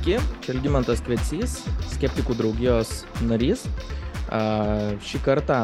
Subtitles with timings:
[0.00, 1.54] Sveiki, čia Algymantas Kvetsys,
[1.92, 3.66] skeptikų draugijos narys.
[5.04, 5.58] Šį kartą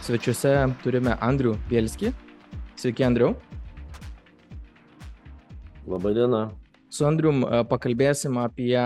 [0.00, 2.08] svečiuose turime Andrių Bielskį.
[2.80, 3.34] Sveiki, Andriu.
[5.84, 6.40] Labadiena.
[6.88, 8.80] Su Andrium pakalbėsim apie,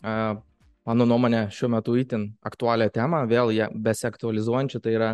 [0.00, 5.10] mano nuomonė, šiuo metu įtin aktualią temą, vėl ją besektualizuojančią, tai yra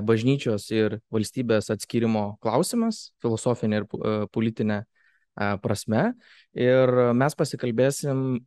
[0.00, 3.88] bažnyčios ir valstybės atskirimo klausimas, filosofinė ir
[4.32, 4.86] politinė
[5.34, 6.12] prasme.
[6.58, 8.42] Ir mes pasikalbėsim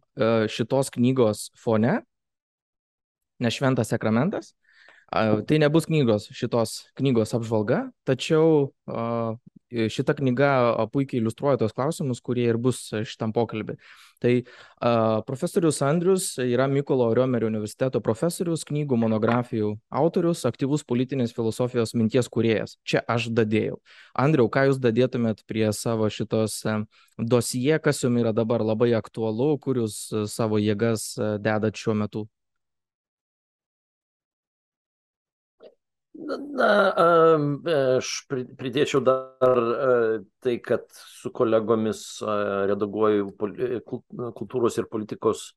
[0.51, 1.99] šitos knygos fone,
[3.41, 4.53] nešventas sakramentas.
[5.11, 8.71] Tai nebus knygos, šitos knygos apžvalga, tačiau
[9.71, 10.49] šita knyga
[10.93, 13.77] puikiai iliustruoja tos klausimus, kurie ir bus šitam pokalbį.
[14.23, 21.95] Tai uh, profesorius Andrius yra Mykolo Riomerio universiteto profesorius, knygų monografijų autorius, aktyvus politinės filosofijos
[21.97, 22.77] minties kuriejas.
[22.87, 23.81] Čia aš dadėjau.
[24.13, 26.61] Andriau, ką jūs dadėtumėt prie savo šitos
[27.17, 29.99] dosie, kas jums yra dabar labai aktualu, kur jūs
[30.31, 32.27] savo jėgas dedat šiuo metu?
[36.15, 36.69] Na,
[37.97, 39.59] aš pridėčiau dar
[40.43, 42.01] tai, kad su kolegomis
[42.71, 43.33] redaguoju
[44.39, 45.49] kultūros ir politikos,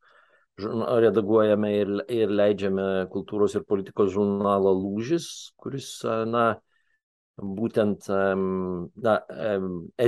[0.58, 5.28] redaguojame ir, ir leidžiame kultūros ir politikos žurnalą Lūžis,
[5.62, 6.48] kuris, na,
[7.38, 9.16] būtent, na,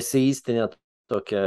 [0.01, 0.71] eseistinė
[1.11, 1.45] tokia,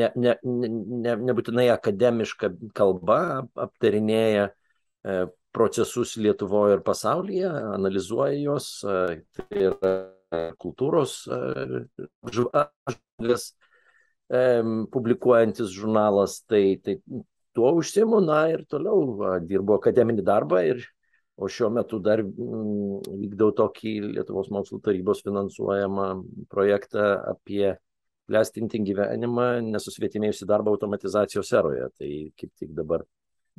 [0.00, 3.20] ne, ne, ne, nebūtinai akademiška kalba
[3.68, 4.50] aptarinėja
[5.54, 9.92] procesus Lietuvoje ir pasaulyje, analizuoja juos, tai yra
[10.58, 11.20] kultūros
[12.34, 13.52] žvalgas
[14.94, 16.98] publikuojantis žurnalas, tai, tai
[17.54, 20.82] tuo užsimu, na ir toliau dirbu akademinį darbą ir
[21.36, 26.08] o šiuo metu dar vykdau tokį Lietuvos mokslo tarybos finansuojamą
[26.50, 27.74] projektą apie
[28.28, 31.88] klestinti gyvenimą nesusvietimėjusi darbą automatizacijos eroje.
[31.98, 33.04] Tai kaip tik dabar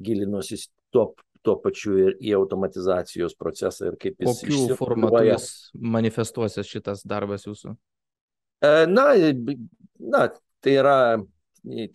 [0.02, 0.58] gilinuosi
[0.92, 1.14] tuo
[1.46, 4.42] tuo pačiu ir į automatizacijos procesą ir kaip jis.
[4.42, 5.50] Kokiu formatu jis
[5.96, 7.76] manifestuosis šitas darbas jūsų?
[8.90, 9.08] Na,
[10.02, 10.28] na
[10.64, 10.98] tai yra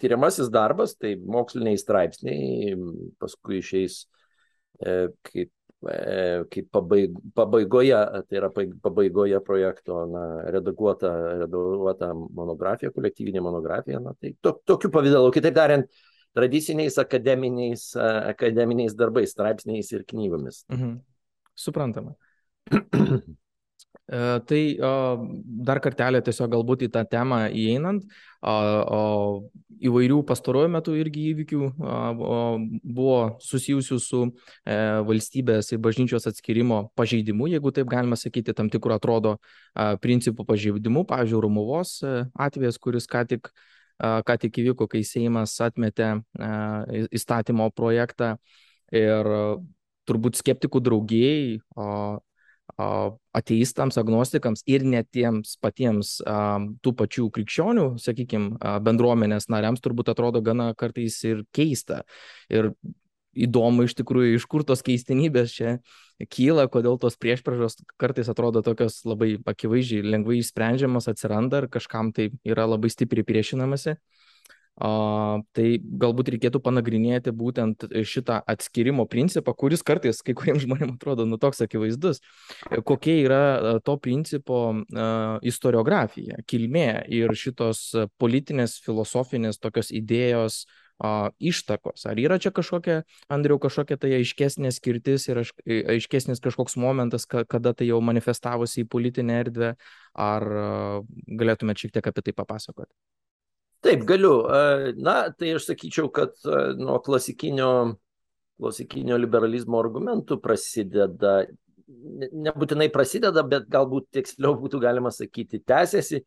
[0.00, 2.74] tyriamasis darbas, tai moksliniai straipsniai,
[3.22, 4.02] paskui išeis
[4.80, 5.50] kaip,
[6.50, 7.96] kaip pabaig, pabaigoje,
[8.28, 11.12] tai yra pabaigoje projekto na, redaguota,
[11.44, 16.02] redaguota monografija, kolektyvinė monografija, na, tai to, tokiu pavydalu, kitaip tariant,
[16.36, 20.64] tradiciniais akademiniais, akademiniais darbais, straipsniais ir knygomis.
[20.70, 20.98] Mhm.
[21.54, 22.16] Suprantama.
[24.10, 24.60] Tai
[25.66, 28.02] dar kartelį tiesiog galbūt į tą temą įeinant,
[29.80, 31.68] įvairių pastaruoju metu irgi įvykių
[32.82, 34.76] buvo susijusių su e,
[35.06, 39.36] valstybės ir bažnyčios atskirimo pažeidimu, jeigu taip galima sakyti, tam tikrų atrodo
[40.02, 43.52] principų pažeidimu, pavyzdžiui, Rumuvos e, atvejas, kuris ką tik
[44.00, 46.14] ką tik įvyko, kai Seimas atmetė
[47.12, 48.34] įstatymo projektą
[48.96, 49.28] ir
[50.08, 51.60] turbūt skeptikų draugijai,
[53.36, 56.16] ateistams, agnostikams ir net tiems patiems
[56.82, 58.56] tų pačių krikščionių, sakykime,
[58.86, 62.02] bendruomenės nariams turbūt atrodo gana kartais ir keista.
[62.48, 62.72] Ir
[63.36, 65.76] įdomu iš tikrųjų, iš kur tos keistenybės čia
[66.28, 72.30] kyla, kodėl tos priešpražos kartais atrodo tokios labai akivaizdžiai, lengvai išsprendžiamas atsiranda ir kažkam tai
[72.44, 73.96] yra labai stipriai priešinamasi.
[74.80, 81.26] Uh, tai galbūt reikėtų panagrinėti būtent šitą atskirimo principą, kuris kartais kai kuriems žmonėms atrodo
[81.28, 82.22] nu toks akivaizdus.
[82.88, 83.42] Kokia yra
[83.84, 90.62] to principo uh, istoriografija, kilmė ir šitos politinės, filosofinės tokios idėjos
[91.00, 92.04] a, ištakos.
[92.10, 93.00] Ar yra čia kažkokia,
[93.32, 99.40] Andriau, kažkokia tai aiškesnė skirtis ir aiškesnis kažkoks momentas, kada tai jau manifestavosi į politinę
[99.44, 99.72] erdvę,
[100.20, 100.46] ar
[101.26, 102.92] galėtumėte šiek tiek apie tai papasakoti?
[103.80, 104.34] Taip, galiu.
[105.00, 106.36] Na, tai aš sakyčiau, kad
[106.76, 107.96] nuo klasikinio,
[108.60, 111.46] klasikinio liberalizmo argumentų prasideda,
[111.88, 116.20] nebūtinai prasideda, bet galbūt tiksliau būtų galima sakyti, tęsiasi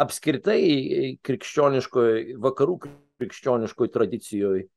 [0.00, 2.78] apskritai krikščioniškoje, vakarų
[3.20, 4.68] krikščioniškoje tradicijoje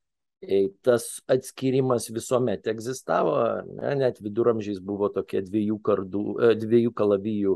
[0.82, 3.38] tas atskirimas visuomet egzistavo,
[3.80, 7.56] ne, net viduramžiais buvo tokia dviejų, kardų, e, dviejų kalavijų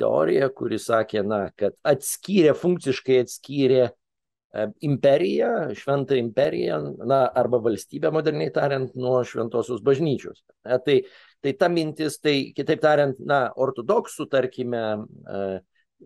[0.00, 8.10] teorija, kuri sakė, na, kad atskyrė, funkciškai atskyrė e, imperiją, šventą imperiją, na, arba valstybę,
[8.14, 10.40] moderniai tariant, nuo šventosios bažnyčios.
[10.64, 10.98] Ne, tai,
[11.44, 14.84] tai ta mintis, tai kitaip tariant, na, ortodoksų, tarkime,
[15.28, 15.44] e,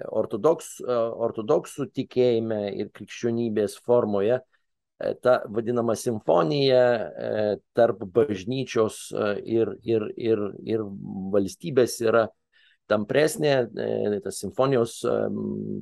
[0.06, 4.41] ortodoks, ortodoksų tikėjime ir krikščionybės formoje
[5.23, 6.83] ta vadinama simfonija
[7.77, 9.09] tarp bažnyčios
[9.47, 10.83] ir, ir, ir, ir
[11.35, 12.27] valstybės yra
[12.91, 13.55] tampresnė,
[14.25, 14.99] tas simfonijos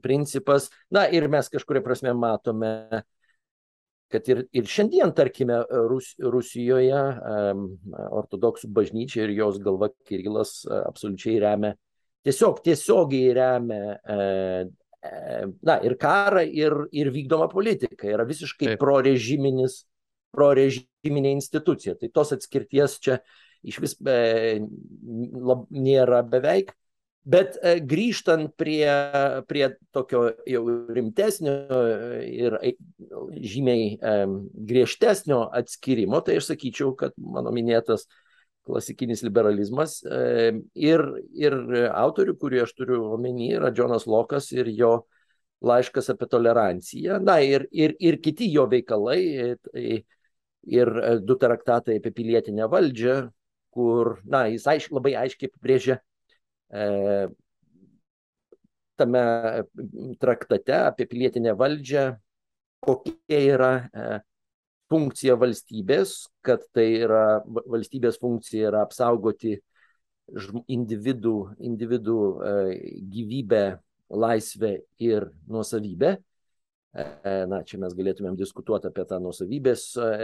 [0.05, 0.69] principas.
[0.93, 3.05] Na ir mes kažkuria prasme matome
[4.13, 7.01] kad ir, ir šiandien, tarkime, Rus, Rusijoje
[8.21, 11.73] ortodoksų bažnyčia ir jos galva Kirilas absoliučiai remia,
[12.26, 14.67] tiesiog tiesiogiai remia uh,
[15.62, 18.08] na, ir karą, ir, ir vykdomą politiką.
[18.14, 19.84] Yra visiškai prorežiminis,
[20.37, 21.96] prorežiminė institucija.
[22.00, 23.20] Tai tos atskirties čia
[23.67, 24.19] iš vis be,
[25.46, 26.75] lab, nėra beveik.
[27.26, 28.87] Bet e, grįžtant prie,
[29.50, 30.61] prie tokio jau
[30.94, 31.81] rimtesnio
[32.22, 32.55] ir
[33.43, 34.12] žymiai e,
[34.69, 38.06] griežtesnio atskirimo, tai aš sakyčiau, kad mano minėtas
[38.67, 41.05] klasikinis liberalizmas e, ir,
[41.39, 41.57] ir
[41.91, 44.97] autorių, kurį aš turiu omeny, yra Džonas Lokas ir jo
[45.67, 50.03] laiškas apie toleranciją, na ir, ir, ir kiti jo veikalai, tai,
[50.67, 50.91] ir
[51.25, 53.17] du traktatai apie pilietinę valdžią,
[53.77, 56.01] kur, na, jis aišk, labai aiškiai apibrėžia
[56.71, 57.29] E,
[58.97, 59.23] tame
[60.21, 62.05] traktate apie pilietinę valdžią,
[62.83, 64.07] kokia yra e,
[64.93, 66.15] funkcija valstybės,
[66.47, 69.56] kad tai yra valstybės funkcija yra apsaugoti
[70.73, 71.37] individų,
[71.67, 72.55] individų e,
[73.12, 73.65] gyvybę,
[74.11, 74.73] laisvę
[75.03, 76.17] ir nuosavybę.
[76.97, 79.83] Na, čia mes galėtumėm diskutuoti apie tą nuosavybės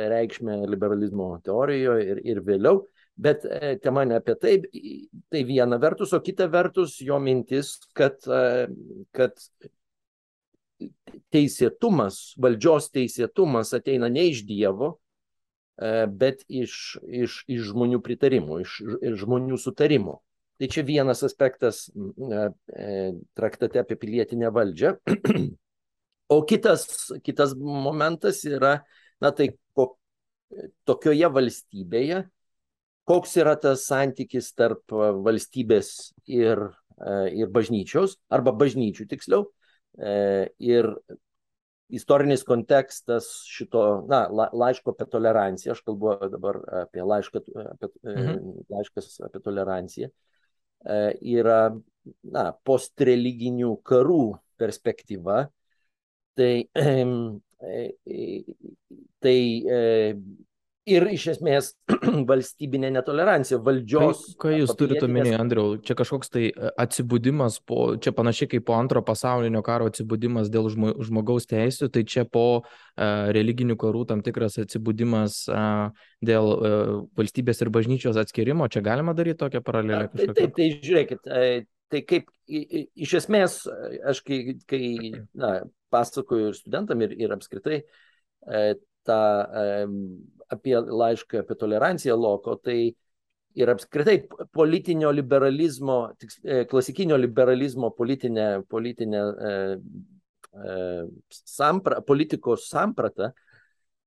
[0.09, 2.87] reikšmę liberalizmo teorijoje ir, ir vėliau.
[3.15, 4.55] Bet e, tema ne apie tai,
[5.29, 8.71] tai viena vertus, o kita vertus jo mintis, kad, e,
[9.13, 9.37] kad
[11.35, 14.97] teisėtumas, valdžios teisėtumas ateina ne iš Dievo,
[15.77, 20.21] e, bet iš, iš, iš žmonių pritarimo, iš, iš žmonių sutarimo.
[20.61, 21.89] Tai čia vienas aspektas
[23.35, 24.97] traktate apie pilietinę valdžią.
[26.33, 28.79] O kitas, kitas momentas yra,
[29.21, 29.99] na tai ko,
[30.89, 32.23] tokioje valstybėje,
[33.09, 34.95] koks yra tas santykis tarp
[35.27, 36.63] valstybės ir,
[37.37, 39.45] ir bažnyčios, arba bažnyčių tiksliau,
[39.93, 40.89] ir
[41.93, 47.43] istorinis kontekstas šito, na, laiško apie toleranciją, aš kalbu dabar apie laišką,
[47.75, 48.39] apie, mhm.
[48.73, 50.09] laiškas apie toleranciją,
[51.35, 51.61] yra,
[52.35, 54.23] na, postreliginių karų
[54.61, 55.45] perspektyva.
[56.39, 56.53] Tai,
[59.23, 59.39] tai
[60.89, 61.71] ir iš esmės
[62.31, 64.23] valstybinė netolerancija, valdžios.
[64.35, 65.77] Ką, ką jūs turite omenyje, Andriau?
[65.83, 70.71] Čia kažkoks tai e, atsibudimas, po, čia panašiai kaip po antro pasaulinio karo atsibudimas dėl
[70.73, 72.67] žmogaus teisų, tai čia po uh,
[73.35, 75.93] religinių karų tam tikras atsibudimas uh,
[76.25, 78.71] dėl uh, valstybės ir bažnyčios atskirimo.
[78.73, 80.11] Čia galima daryti tokią paralelę?
[80.17, 81.27] Tai, tai, tai žiūrėkit,
[81.93, 83.63] tai kaip iš esmės,
[84.09, 84.87] aš kai, kai
[85.39, 85.61] na,
[85.95, 87.85] pasakoju ir studentam, ir, ir apskritai
[89.07, 89.21] tą
[90.53, 92.93] apie laišką apie toleranciją Loko, tai
[93.55, 94.19] ir apskritai
[94.53, 95.99] politinio liberalizmo,
[96.45, 99.55] e, klasikinio liberalizmo politinė, politinė e,
[100.53, 100.77] e,
[101.29, 103.33] sampra, politikos samprata,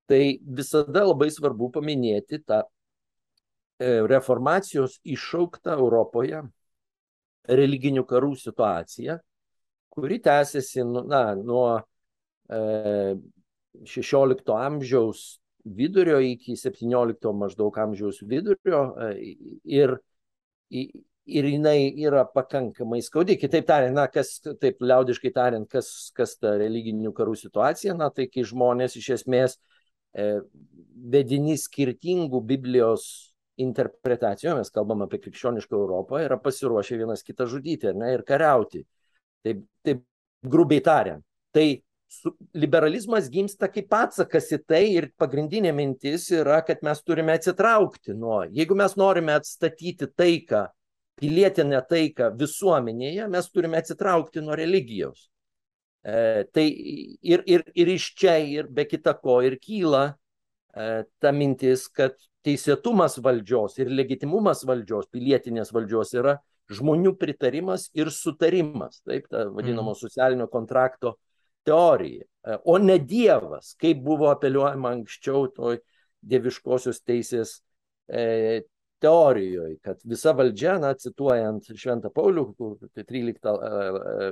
[0.09, 6.44] tai visada labai svarbu paminėti tą e, reformacijos iššauktą Europoje
[7.45, 9.19] religinių karų situaciją,
[9.94, 11.68] kuri tęsiasi nu, na, nuo
[12.50, 13.15] e,
[13.86, 15.25] 16 amžiaus
[15.65, 19.98] vidurio iki 17 maždaug amžiaus vidurio e, ir,
[20.69, 23.38] ir jinai yra pakankamai skaudi.
[23.41, 28.29] Kitaip tariant, na, kas, taip liaudiškai tariant, kas, kas ta religinių karų situacija, na, tai
[28.29, 29.57] kai žmonės iš esmės
[30.13, 30.39] e,
[31.12, 33.07] vedini skirtingų Biblijos
[33.62, 38.84] interpretacijų, mes kalbam apie krikščionišką Europą, yra pasiruošę vienas kitą žudyti ne, ir kariauti.
[39.45, 40.03] Taip, taip
[40.45, 41.24] grubiai tariant.
[41.55, 41.65] Tai
[42.53, 48.43] liberalizmas gimsta kaip atsakas į tai ir pagrindinė mintis yra, kad mes turime atsitraukti nuo,
[48.53, 50.65] jeigu mes norime atstatyti taiką,
[51.19, 55.29] pilietinę taiką visuomenėje, mes turime atsitraukti nuo religijos.
[56.05, 61.31] E, tai ir, ir, ir iš čia, ir be kita ko, ir kyla e, ta
[61.33, 66.38] mintis, kad teisėtumas valdžios ir legitimumas valdžios, pilietinės valdžios yra
[66.69, 70.01] žmonių pritarimas ir sutarimas, taip, ta vadinamo mm.
[70.01, 71.15] socialinio kontrakto
[71.65, 75.81] teorija, e, o ne Dievas, kaip buvo apeliuojama anksčiau toj
[76.25, 77.60] dieviškosios teisės
[78.07, 78.63] e,
[79.05, 82.45] teorijoje, kad visa valdžia, na, cituojant Šventą Paulių,
[82.95, 84.29] tai 13 e, e,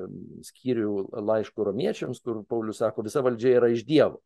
[0.47, 0.93] skyrių
[1.29, 4.21] laiškų romiečiams, kur Paulius sako, visa valdžia yra iš Dievo.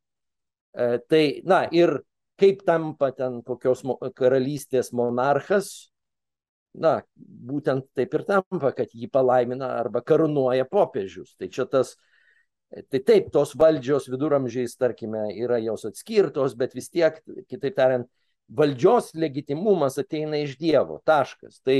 [0.78, 2.00] E, tai, na, ir
[2.38, 3.82] kaip tampa ten kokios
[4.16, 5.90] karalystės monarchas,
[6.78, 11.34] na, būtent taip ir tampa, kad jį palaimina arba karūnuoja popiežius.
[11.40, 11.96] Tai čia tas
[12.68, 18.10] Tai taip, tos valdžios viduramžiais, tarkime, yra jos atskirtos, bet vis tiek, kitaip tariant,
[18.48, 21.00] valdžios legitimumas ateina iš Dievo.
[21.08, 21.62] Taškas.
[21.64, 21.78] Tai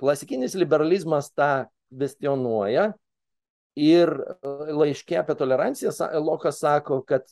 [0.00, 2.92] klasikinis liberalizmas tą kvestionuoja
[3.76, 4.12] ir
[4.42, 5.92] laiškė apie toleranciją
[6.24, 7.28] Lokas sako, kad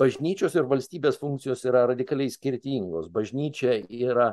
[0.00, 3.10] bažnyčios ir valstybės funkcijos yra radikaliai skirtingos.
[3.12, 4.32] Bažnyčia yra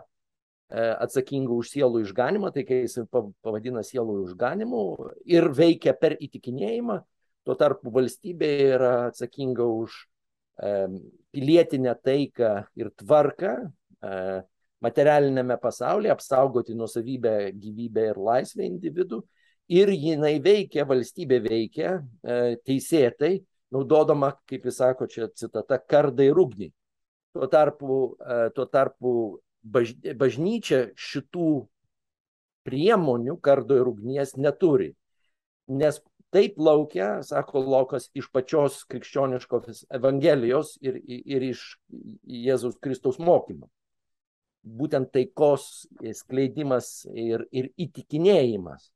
[0.70, 4.82] atsakinga už sielų išganimą, tai kai jis pavadina sielų išganimu
[5.26, 7.02] ir veikia per įtikinėjimą,
[7.48, 9.96] tuo tarpu valstybė yra atsakinga už
[11.32, 13.54] pilietinę taiką ir tvarką
[14.84, 19.22] materialinėme pasaulyje, apsaugoti nusavybę, gyvybę ir laisvę individų.
[19.74, 21.96] Ir jinai veikia, valstybė veikia
[22.68, 23.38] teisėtai,
[23.74, 26.70] naudodama, kaip jis sako, čia citata, kardą ir ugnį.
[27.36, 29.12] Tuo tarpu, e, tuo tarpu
[29.62, 31.50] baž, bažnyčia šitų
[32.68, 34.94] priemonių kardo ir ugnies neturi.
[35.68, 36.00] Nes
[36.36, 41.64] taip laukia, sako Lokas, iš pačios krikščioniškos Evangelijos ir, ir iš
[42.28, 43.70] Jėzaus Kristaus mokymo.
[44.68, 45.88] Būtent taikos
[46.20, 48.90] skleidimas ir, ir įtikinėjimas.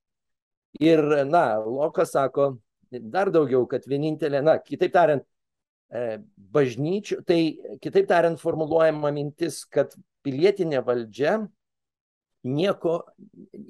[0.81, 2.55] Ir, na, Lokas sako,
[2.91, 5.23] dar daugiau, kad vienintelė, na, kitaip tariant,
[5.91, 6.19] e,
[6.51, 7.39] bažnyčių, tai
[7.83, 9.95] kitaip tariant formuluojama mintis, kad
[10.25, 11.39] pilietinė valdžia
[12.43, 13.01] nieko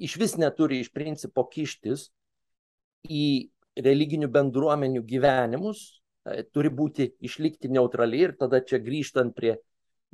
[0.00, 2.08] iš vis neturi iš principo kištis
[3.08, 3.50] į
[3.82, 9.56] religinių bendruomenių gyvenimus, e, turi būti išlikti neutrali ir tada čia grįžtant prie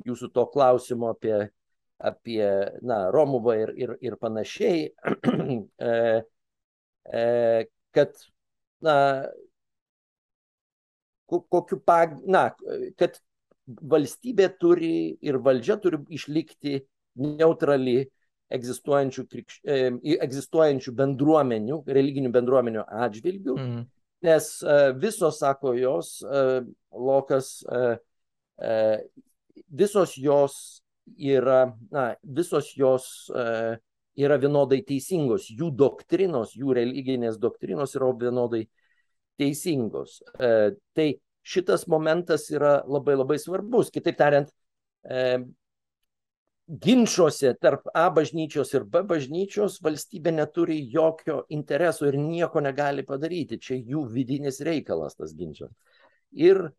[0.07, 1.49] jūsų to klausimo apie,
[1.99, 2.43] apie
[2.81, 4.89] na, Romuvą ir, ir, ir panašiai,
[5.89, 6.23] e,
[7.13, 7.25] e,
[7.91, 8.15] kad
[8.81, 8.95] na,
[11.27, 12.49] kokiu pag, na,
[12.97, 13.19] kad
[13.67, 16.79] valstybė turi ir valdžia turi išlikti
[17.19, 18.07] neutrali
[18.55, 19.79] egzistuojančių, krikš, e,
[20.25, 23.81] egzistuojančių bendruomenių, religinių bendruomenių atžvilgių, mm.
[24.25, 26.45] nes e, visos, sako jos, e,
[27.09, 27.83] Lokas, e,
[28.65, 28.79] e,
[29.69, 30.57] visos jos
[31.17, 33.77] yra, na, visos jos e,
[34.19, 38.65] yra vienodai teisingos, jų doktrinos, jų religinės doktrinos yra vienodai
[39.39, 40.19] teisingos.
[40.39, 41.09] E, tai
[41.45, 43.91] šitas momentas yra labai labai svarbus.
[43.93, 44.51] Kitaip tariant,
[45.05, 45.39] e,
[46.69, 53.57] ginčiuose tarp A bažnyčios ir B bažnyčios valstybė neturi jokio intereso ir nieko negali padaryti.
[53.57, 55.71] Čia jų vidinis reikalas tas ginčas.
[56.31, 56.69] Ir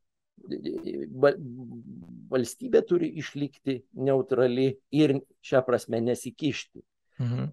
[2.31, 6.85] valstybė turi išlikti neutrali ir šią prasme nesikišti.
[7.21, 7.51] Mhm.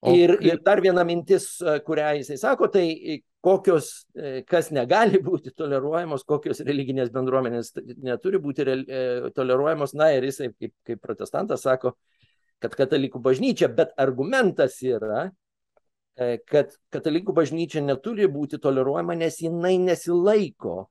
[0.00, 4.70] O ir, ir dar viena mintis, e, kurią jisai sako, tai e, kokios, e, kas
[4.74, 8.66] negali būti toleruojamos, kokios religinės bendruomenės neturi būti
[9.36, 9.94] toleruojamos.
[9.98, 11.94] Na ir jisai, kaip, kaip protestantas, sako,
[12.60, 15.30] kad katalikų bažnyčia, bet argumentas yra,
[16.50, 20.90] kad katalikų bažnyčia neturi būti toleruojama, nes jinai nesilaiko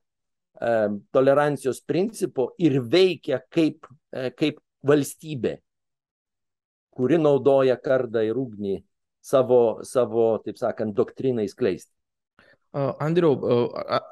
[1.14, 5.60] tolerancijos principo ir veikia kaip, kaip valstybė
[7.00, 8.80] kuri naudoja kardą ir ugnį
[9.24, 11.92] savo, savo taip sakant, doktrinai skleisti.
[12.72, 13.34] Andriau,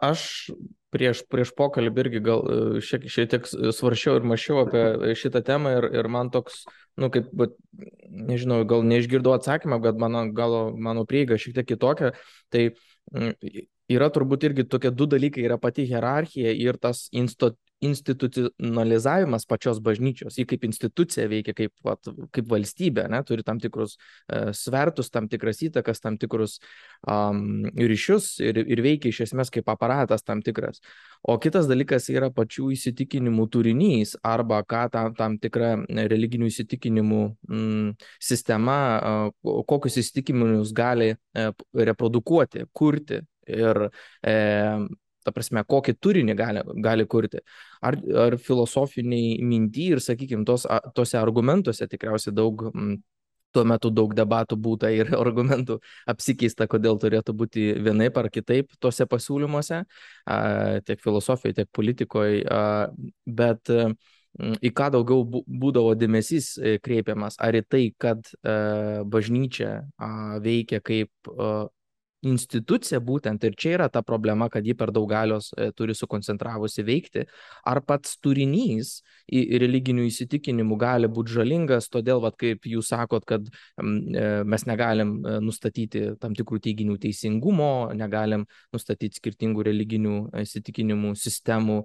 [0.02, 0.50] aš
[0.90, 2.42] prieš, prieš pokalbį irgi gal
[2.82, 6.64] šiek, šiek tiek svaršiau ir mačiau apie šitą temą ir, ir man toks,
[6.98, 7.30] nu kaip,
[8.08, 12.12] nežinau, gal neišgirdau atsakymą, bet mano, gal mano prieiga šiek tiek kitokia.
[12.50, 12.64] Tai
[13.92, 20.38] yra turbūt irgi tokie du dalykai, yra pati hierarchija ir tas insto, institucionalizavimas pačios bažnyčios,
[20.38, 25.28] ji kaip institucija veikia kaip, vat, kaip valstybė, ne, turi tam tikrus uh, svertus, tam
[25.30, 26.58] tikras įtakas, tam tikrus
[27.06, 30.82] um, ryšius ir, ir veikia iš esmės kaip aparatas tam tikras.
[31.22, 37.96] O kitas dalykas yra pačių įsitikinimų turinys arba ką tam, tam tikra religinių įsitikinimų mm,
[38.18, 43.22] sistema, uh, kokius įsitikinimus gali uh, reprodukuoti, kurti.
[43.48, 43.84] Ir
[44.22, 44.34] e,
[45.28, 47.42] ta prasme, kokį turinį gali, gali kurti.
[47.84, 52.96] Ar, ar filosofiniai minty ir, sakykime, tos, tose argumentuose tikriausiai daug, m,
[53.54, 55.78] tuo metu daug debatų būta ir argumentų
[56.10, 59.82] apsikeista, kodėl turėtų būti vienaip ar kitaip tose pasiūlymuose,
[60.88, 62.44] tiek filosofijoje, tiek politikoje,
[63.40, 63.74] bet
[64.38, 68.52] į ką daugiau būdavo dėmesys e, kreipiamas, ar į tai, kad e,
[69.08, 69.72] bažnyčia
[70.44, 71.10] veikia kaip
[72.26, 76.82] institucija būtent ir čia yra ta problema, kad ji per daug galios e, turi sukoncentravusi
[76.86, 77.24] veikti,
[77.66, 78.98] ar pats turinys
[79.28, 83.52] religinių įsitikinimų gali būti žalingas, todėl, vat, kaip jūs sakot, kad e,
[84.44, 91.82] mes negalim e, nustatyti tam tikrų teiginių teisingumo, negalim nustatyti skirtingų religinių įsitikinimų sistemų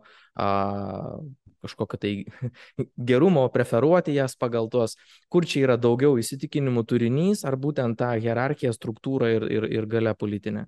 [1.63, 2.13] kažkokio tai
[3.09, 4.97] gerumo, preferuoti jas pagal tuos,
[5.31, 10.15] kur čia yra daugiau įsitikinimų turinys, ar būtent ta hierarchija, struktūra ir, ir, ir gale
[10.19, 10.67] politinė.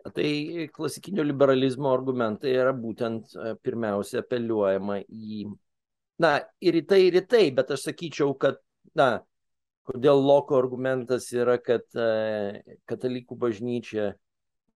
[0.00, 0.30] Tai
[0.72, 5.50] klasikinio liberalizmo argumentai yra būtent e, pirmiausia apeliuojama į,
[6.24, 8.62] na, ir į tai, ir į tai, bet aš sakyčiau, kad,
[8.96, 9.10] na,
[9.90, 14.14] kodėl Loko argumentas yra, kad e, katalikų bažnyčia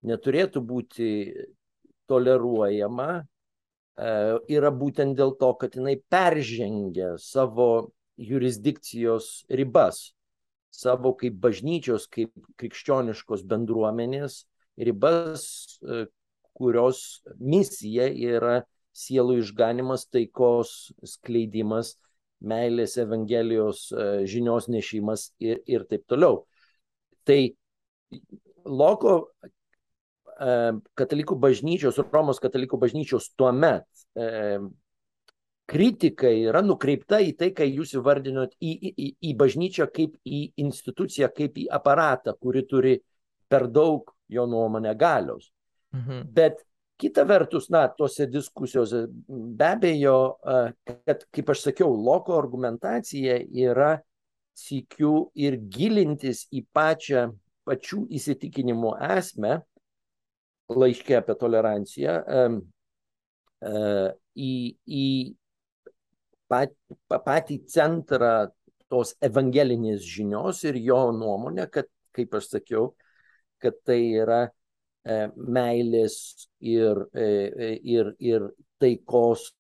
[0.05, 1.09] neturėtų būti
[2.11, 3.25] toleruojama,
[3.97, 10.13] yra būtent dėl to, kad jinai peržengia savo jurisdikcijos ribas,
[10.75, 14.45] savo kaip bažnyčios, kaip krikščioniškos bendruomenės
[14.79, 15.45] ribas,
[16.55, 18.63] kurios misija yra
[18.95, 21.97] sielų išganimas, taikos skleidimas,
[22.45, 23.89] meilės Evangelijos
[24.31, 26.45] žinios nešimas ir, ir taip toliau.
[27.27, 27.41] Tai
[28.65, 29.15] Loko
[30.99, 33.87] katalikų bažnyčios, Romos katalikų bažnyčios tuo met
[34.17, 34.59] e,
[35.71, 41.31] kritika yra nukreipta į tai, kai jūs įvardinot į, į, į bažnyčią kaip į instituciją,
[41.35, 42.95] kaip į aparatą, kuri turi
[43.49, 45.51] per daug jo nuomonę galios.
[45.95, 46.25] Mhm.
[46.35, 46.65] Bet
[47.01, 50.19] kita vertus, na, tose diskusijose be abejo,
[50.85, 53.97] kad, kaip aš sakiau, loko argumentacija yra
[54.55, 57.31] sikių ir gilintis į pačią
[57.65, 59.59] pačių įsitikinimų esmę,
[60.73, 62.19] laiškė apie toleranciją,
[64.35, 64.53] į,
[64.85, 65.07] į
[66.51, 66.75] pat,
[67.11, 68.35] patį centrą
[68.93, 72.93] tos evangelinės žinios ir jo nuomonę, kad, kaip aš sakiau,
[73.63, 74.45] kad tai yra
[75.37, 78.47] meilės ir, ir, ir
[78.81, 79.51] taikos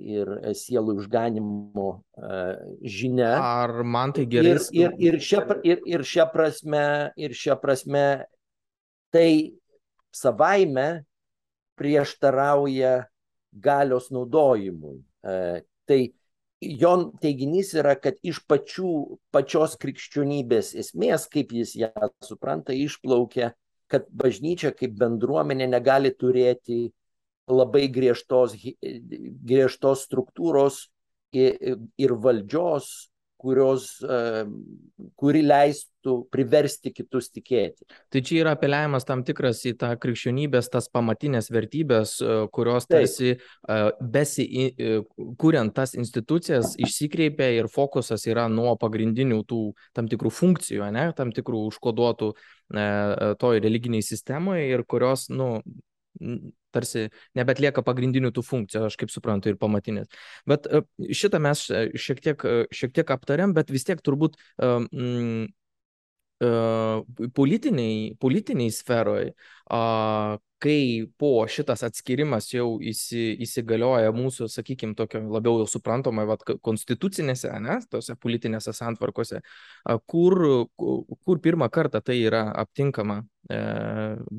[0.00, 1.90] ir sielų išganimo
[2.82, 3.30] žinia.
[3.38, 4.56] Ar man tai gerai?
[4.56, 6.84] Ir, ir, ir, šia, ir, ir šia prasme,
[7.20, 8.04] ir šia prasme
[9.14, 9.59] tai
[10.14, 11.04] savaime
[11.80, 13.06] prieštarauja
[13.50, 15.00] galios naudojimui.
[15.88, 16.00] Tai
[16.60, 18.92] jo teiginys yra, kad iš pačių,
[19.32, 23.54] pačios krikščionybės esmės, kaip jis ją supranta, išplaukia,
[23.90, 26.90] kad bažnyčia kaip bendruomenė negali turėti
[27.50, 30.84] labai griežtos, griežtos struktūros
[31.34, 33.09] ir valdžios,
[33.40, 33.86] kurios,
[35.20, 37.86] kuri leistų priversti kitus tikėti.
[38.12, 42.14] Tai čia yra apeliavimas tam tikras į tą krikščionybės, tas pamatinės vertybės,
[42.54, 43.34] kurios tarsi
[44.00, 44.46] besi,
[45.40, 49.62] kuriant tas institucijas, išsikreipia ir fokusas yra nuo pagrindinių tų
[49.96, 52.32] tam tikrų funkcijų, ne, tam tikrų užkoduotų
[53.40, 55.56] toj religiniai sistemoje ir kurios, nu,
[56.74, 57.06] tarsi
[57.38, 60.10] nebetlieka pagrindinių tų funkcijų, aš kaip suprantu, ir pamatinės.
[60.50, 60.68] Bet
[60.98, 62.44] šitą mes šiek tiek,
[62.74, 65.50] šiek tiek aptariam, bet vis tiek turbūt mm,
[66.40, 69.34] politiniai, politiniai sferoje,
[70.60, 77.78] kai po šitas atskirimas jau įsi, įsigalioja mūsų, sakykime, tokio labiau suprantamai, vat, konstitucinėse, ne,
[77.92, 79.40] tose politinėse santvarkose,
[80.08, 80.36] kur,
[80.76, 83.60] kur pirmą kartą tai yra aptinkama, e,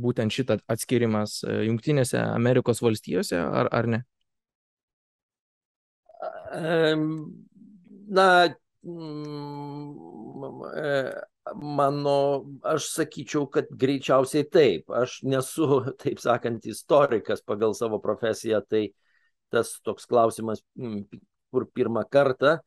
[0.06, 4.04] būtent šitą atskirimas Junktinėse Amerikos valstijose, ar, ar ne?
[8.12, 8.28] Na,
[11.56, 14.92] Mano, aš sakyčiau, kad greičiausiai taip.
[14.94, 15.68] Aš nesu,
[16.02, 18.90] taip sakant, istorikas pagal savo profesiją, tai
[19.52, 20.64] tas toks klausimas,
[21.52, 22.60] kur pirmą kartą,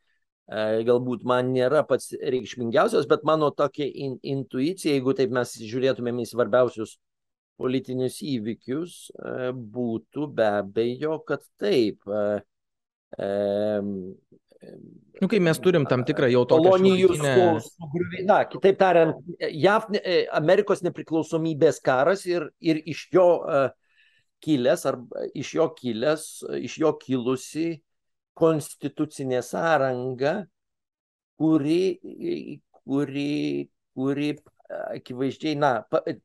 [0.84, 6.28] galbūt man nėra pats reikšmingiausias, bet mano tokia in, intuicija, jeigu taip mes žiūrėtumėm į
[6.28, 6.98] svarbiausius
[7.56, 8.98] politinius įvykius,
[9.54, 12.04] būtų be abejo, kad taip.
[15.20, 18.24] Nu, kai mes turim tam tikrą jau tokią kolonijų šiuolaikinę...
[18.26, 23.68] Na, kitaip tariant, JAV, e, Amerikos nepriklausomybės karas ir, ir iš jo uh,
[24.44, 24.98] kilęs, ar
[25.38, 26.26] iš jo kilęs,
[26.66, 27.68] iš jo kilusi
[28.34, 30.34] konstitucinė sąranga,
[31.38, 31.78] kuri,
[32.82, 33.30] kuri,
[33.94, 34.30] kuri
[34.74, 35.76] akivaizdžiai, na,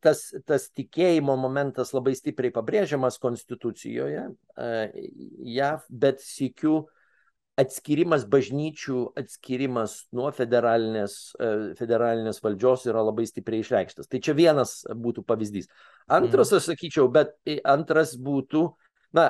[0.02, 6.96] tas, tas tikėjimo momentas labai stipriai pabrėžiamas konstitucijoje JAV, bet sikiu uh,
[7.60, 14.08] atskirimas bažnyčių, atskirimas nuo federalinės, e, federalinės valdžios yra labai stipriai išreikštas.
[14.08, 15.68] Tai čia vienas būtų pavyzdys.
[16.08, 17.36] Antras, aš sakyčiau, bet
[17.68, 18.66] antras būtų,
[19.16, 19.30] na,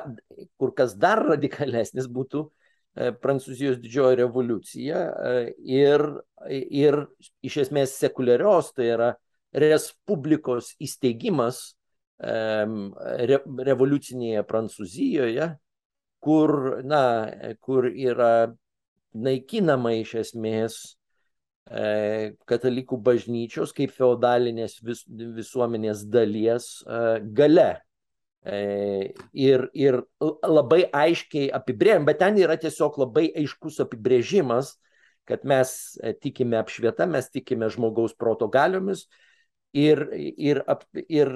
[0.60, 5.34] kur kas dar radikalesnis būtų e, Prancūzijos didžioji revoliucija e,
[5.80, 6.06] ir,
[6.50, 7.02] ir
[7.46, 9.12] iš esmės sekuliarios, tai yra
[9.50, 11.72] Respublikos įsteigimas
[12.22, 15.48] re, revoliucinėje Prancūzijoje,
[16.24, 17.02] kur, na,
[17.64, 18.52] kur yra
[19.14, 20.80] naikinama iš esmės
[21.70, 27.06] e, katalikų bažnyčios kaip feodalinės vis, visuomenės dalies e,
[27.36, 27.72] gale.
[28.46, 28.60] E,
[29.36, 34.78] ir, ir labai aiškiai apibrėžim, bet ten yra tiesiog labai aiškus apibrėžimas,
[35.30, 35.72] kad mes
[36.24, 39.06] tikime apšvietą, mes tikime žmogaus proto galiomis
[39.74, 40.02] ir,
[40.38, 40.62] ir,
[41.10, 41.30] ir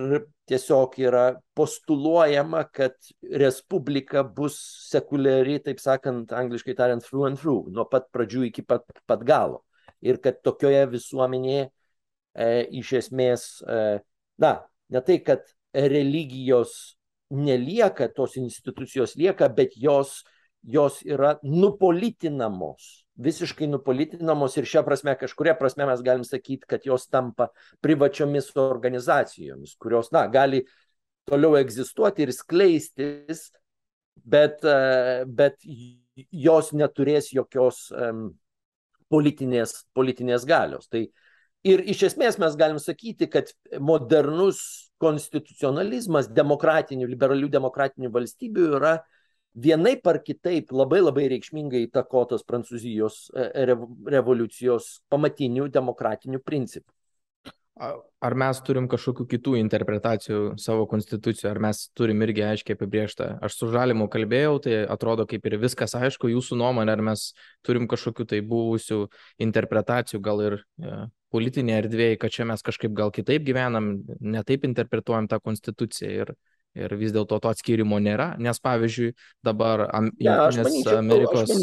[0.49, 2.95] tiesiog yra postuluojama, kad
[3.39, 4.57] respublika bus
[4.89, 9.63] sekuliari, taip sakant, angliškai tariant, through and through, nuo pat pradžių iki pat, pat galo.
[10.03, 12.47] Ir kad tokioje visuomenėje e,
[12.81, 14.01] iš esmės, e,
[14.43, 14.53] na,
[14.91, 16.97] ne tai, kad religijos
[17.33, 20.21] nelieka, tos institucijos lieka, bet jos,
[20.61, 27.05] jos yra nupolitinamos visiškai nupolitinamos ir šią prasme, kažkuria prasme mes galim sakyti, kad jos
[27.11, 27.49] tampa
[27.83, 30.63] privačiomis organizacijomis, kurios, na, gali
[31.29, 33.51] toliau egzistuoti ir skleistis,
[34.23, 35.61] bet, e, bet
[36.31, 37.87] jos neturės jokios
[39.13, 40.89] politinės, politinės galios.
[40.91, 41.05] Tai
[41.67, 48.93] ir iš esmės mes galim sakyti, kad modernus konstitucionalizmas demokratinių, liberalių demokratinių valstybių yra
[49.53, 53.65] vienaip ar kitaip labai labai reikšmingai įtakotas Prancūzijos e,
[54.15, 56.89] revoliucijos pamatinių demokratinių principų.
[57.73, 63.31] Ar mes turim kažkokių kitų interpretacijų savo konstitucijų, ar mes turim irgi aiškiai apibriežtą.
[63.43, 67.25] Aš su žalimu kalbėjau, tai atrodo kaip ir viskas aišku, jūsų nuomonė, ar mes
[67.65, 68.99] turim kažkokių tai buvusių
[69.41, 73.89] interpretacijų, gal ir ja, e, politinėje erdvėje, kad čia mes kažkaip gal kitaip gyvenam,
[74.21, 76.35] netaip interpretuojam tą konstituciją ir,
[76.77, 79.13] ir vis dėlto to atskirimo nėra, nes pavyzdžiui
[79.45, 81.53] dabar am, ja, Junktinės Amerikos,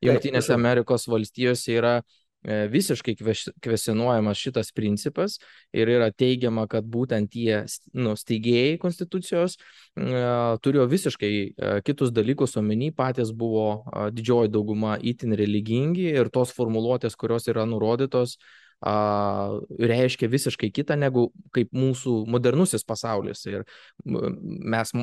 [0.00, 3.14] Junktinėse Amerikos valstijose yra e, visiškai
[3.60, 5.36] kvesionuojamas šitas principas
[5.76, 7.60] ir yra teigiama, kad būtent tie
[7.92, 14.96] nu, steigėjai konstitucijos uh, turėjo visiškai uh, kitus dalykus omeny, patys buvo uh, didžioji dauguma
[14.96, 21.72] itin religingi ir tos formuluotės, kurios yra nurodytos, uh, a, reiškia visiškai kitą negu kaip
[21.76, 23.44] mūsų modernusis pasaulis.
[23.50, 23.66] Ir
[24.04, 24.94] mes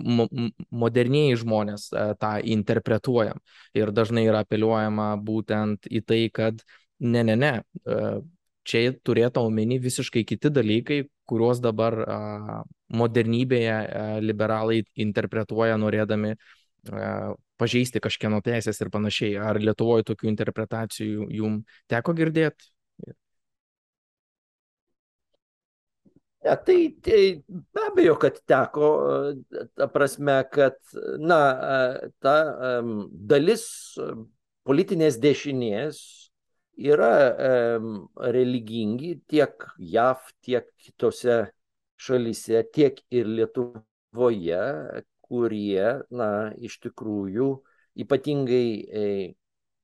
[0.72, 3.42] moderniai žmonės a, tą interpretuojam.
[3.78, 6.64] Ir dažnai yra apeliuojama būtent į tai, kad
[7.00, 7.54] ne, ne, ne.
[7.86, 8.18] A,
[8.68, 12.20] čia turėtų omeny visiškai kiti dalykai, kuriuos dabar a,
[12.94, 16.36] modernybėje a, liberalai interpretuoja norėdami
[17.58, 19.36] pažeisti kažkieno teisės ir panašiai.
[19.42, 21.62] Ar Lietuvoje tokių interpretacijų jum
[21.92, 22.70] teko girdėti?
[26.48, 28.90] Ne, tai, tai be abejo, kad teko,
[29.76, 30.78] ta prasme, kad,
[31.20, 31.40] na,
[32.24, 32.36] ta
[33.32, 33.66] dalis
[34.68, 36.00] politinės dešinės
[36.88, 37.12] yra
[38.38, 41.38] religingi tiek JAV, tiek kitose
[42.00, 44.64] šalyse, tiek ir Lietuvoje,
[45.28, 46.30] kurie, na,
[46.64, 47.50] iš tikrųjų
[48.00, 49.04] ypatingai e,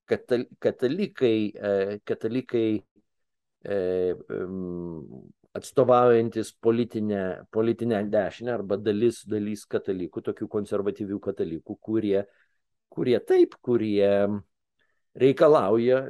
[0.08, 2.68] katal, katalikai, e, katalikai
[3.68, 3.78] e,
[5.54, 12.24] atstovaujantis politinę, politinę dešinę arba dalis, dalis katalikų, tokių konservatyvių katalikų, kurie,
[12.90, 14.10] kurie taip, kurie
[15.14, 16.08] reikalauja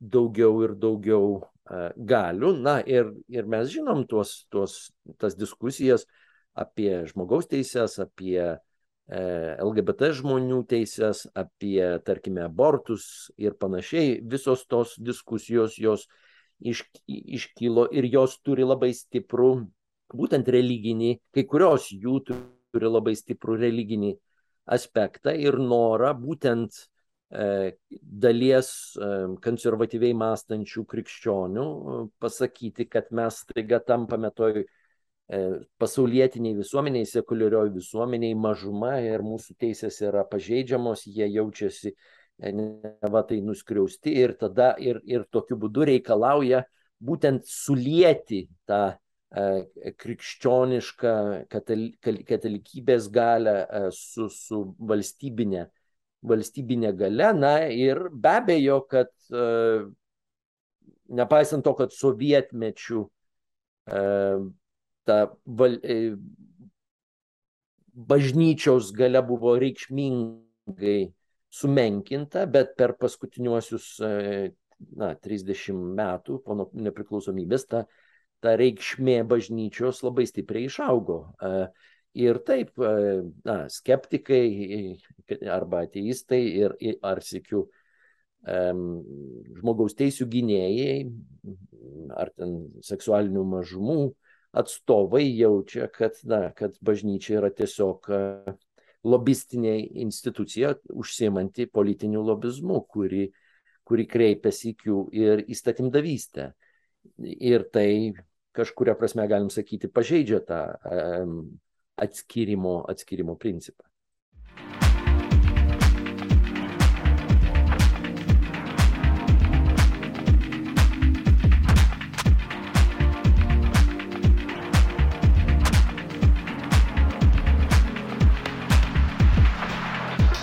[0.00, 1.28] daugiau ir daugiau
[1.96, 2.56] galių.
[2.58, 6.06] Na ir, ir mes žinom tuos, tuos, tas diskusijas
[6.58, 8.58] apie žmogaus teises, apie
[9.12, 14.20] LGBT žmonių teises, apie, tarkime, abortus ir panašiai.
[14.24, 16.06] Visos tos diskusijos jos
[16.64, 19.52] iš, iškilo ir jos turi labai stiprų,
[20.12, 24.12] būtent religinį, kai kurios jų turi labai stiprų religinį
[24.72, 26.76] aspektą ir norą būtent
[27.32, 29.10] e, dalies e,
[29.44, 34.66] konservatyviai mąstančių krikščionių e, pasakyti, kad mes taiga tampame toj e,
[35.82, 41.96] pasaulietiniai visuomeniai, sekuliarioj visuomeniai mažuma ir mūsų teisės yra pažeidžiamos, jie jaučiasi
[42.50, 46.64] neva tai nuskriausti ir tada ir, ir tokiu būdu reikalauja
[47.02, 51.14] būtent sulieti tą e, krikščionišką
[51.52, 55.66] katalikybės galę e, su, su valstybinė,
[56.26, 57.32] valstybinė gale.
[57.38, 59.48] Na ir be abejo, kad e,
[61.14, 63.08] nepaisant to, kad sovietmečių
[63.82, 65.16] ta
[65.58, 65.72] val,
[67.92, 71.00] bažnyčios gale buvo reikšmingai
[71.52, 74.12] sumenkinta, bet per paskutiniuosius e,
[74.98, 77.84] na, 30 metų po nepriklausomybės ta,
[78.42, 81.18] ta reikšmė bažnyčios labai stipriai išaugo.
[81.36, 81.52] E,
[82.24, 84.42] ir taip, e, na, skeptikai
[85.52, 87.68] arba ateistai ir, ar sėkiu,
[88.42, 90.96] žmogaus teisų gynėjai,
[92.18, 93.98] ar ten seksualinių mažumų
[94.58, 98.10] atstovai jaučia, kad, na, kad bažnyčia yra tiesiog
[99.04, 103.26] lobistinė institucija užsiemanti politiniu lobizmu, kuri,
[103.84, 106.52] kuri kreipiasi į ir įstatymdavystę.
[107.22, 108.14] Ir tai
[108.54, 111.38] kažkuria prasme, galim sakyti, pažeidžia tą um,
[111.98, 113.91] atskirimo, atskirimo principą.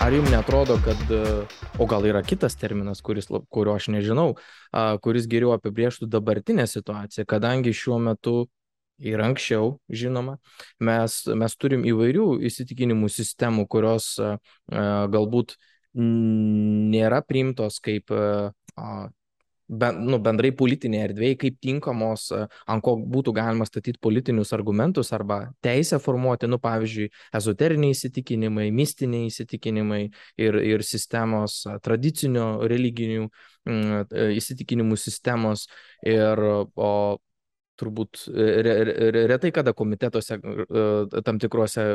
[0.09, 1.01] Ar jums netrodo, kad,
[1.77, 4.31] o gal yra kitas terminas, kuris, kurio aš nežinau,
[5.05, 8.33] kuris geriau apibrieštų dabartinę situaciją, kadangi šiuo metu
[8.97, 10.39] ir anksčiau, žinoma.
[10.81, 14.15] Mes, mes turim įvairių įsitikinimų sistemų, kurios
[14.73, 15.59] galbūt
[15.93, 18.09] nėra priimtos kaip
[19.69, 25.39] ben, nu, bendrai politinėje erdvėje, kaip tinkamos, ant ko būtų galima statyti politinius argumentus arba
[25.65, 30.01] teisę formuoti, nu, pavyzdžiui, ezoteriniai įsitikinimai, mistiniai įsitikinimai
[30.41, 35.67] ir, ir sistemos, tradicinio religinių mm, įsitikinimų sistemos.
[36.07, 36.41] Ir,
[36.75, 36.91] o
[37.79, 40.39] turbūt re, re, retai kada komitetuose
[41.25, 41.85] tam tikrose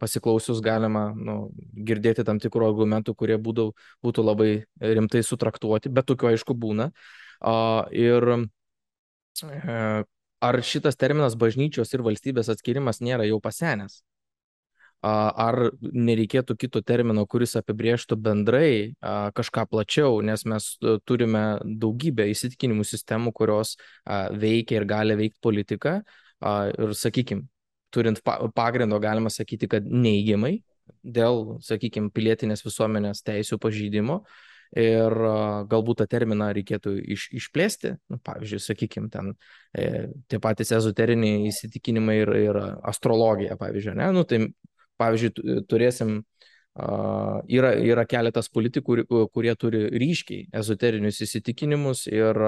[0.00, 1.36] pasiklausius galima nu,
[1.74, 3.68] girdėti tam tikrų argumentų, kurie būtų,
[4.04, 6.90] būtų labai rimtai sutraktuoti, bet tokių aišku būna.
[7.94, 8.28] Ir
[9.42, 9.78] e,
[10.48, 14.02] ar šitas terminas bažnyčios ir valstybės atskirimas nėra jau pasenęs?
[15.04, 18.68] Ar nereikėtų kito termino, kuris apibrieštų bendrai
[19.36, 25.98] kažką plačiau, nes mes e, turime daugybę įsitikinimų sistemų, kurios veikia ir gali veikti politiką.
[26.44, 27.46] Ir, sakykime,
[27.94, 28.20] turint
[28.56, 30.58] pagrindo, galima sakyti, kad neigiamai
[31.04, 34.24] dėl, sakykime, pilietinės visuomenės teisų pažydimo.
[34.74, 35.14] Ir
[35.70, 39.28] galbūt tą terminą reikėtų iš, išplėsti, nu, pavyzdžiui, sakykime, ten
[39.70, 44.40] e, tie patys ezoteriniai įsitikinimai ir, ir astrologija, pavyzdžiui, ne, nu, tai
[45.00, 46.18] pavyzdžiui, turėsim,
[46.74, 49.04] yra, yra keletas politikų,
[49.34, 52.40] kurie turi ryškiai ezoterinius įsitikinimus ir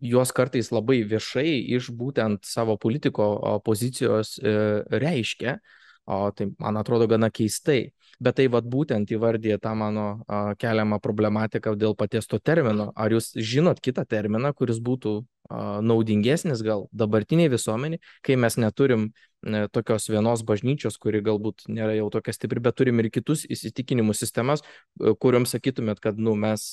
[0.00, 5.58] juos kartais labai viešai iš būtent savo politiko pozicijos uh, reiškia.
[6.06, 7.92] O tai man atrodo gana keistai.
[8.20, 12.90] Bet tai vad būtent įvardyja tą mano a, keliamą problematiką dėl paties to termino.
[12.94, 19.08] Ar jūs žinot kitą terminą, kuris būtų a, naudingesnis gal dabartiniai visuomeniai, kai mes neturim
[19.42, 24.16] ne, tokios vienos bažnyčios, kuri galbūt nėra jau tokia stipri, bet turim ir kitus įsitikinimų
[24.16, 24.64] sistemas,
[25.00, 26.66] kuriuom sakytumėt, kad, nu, mes,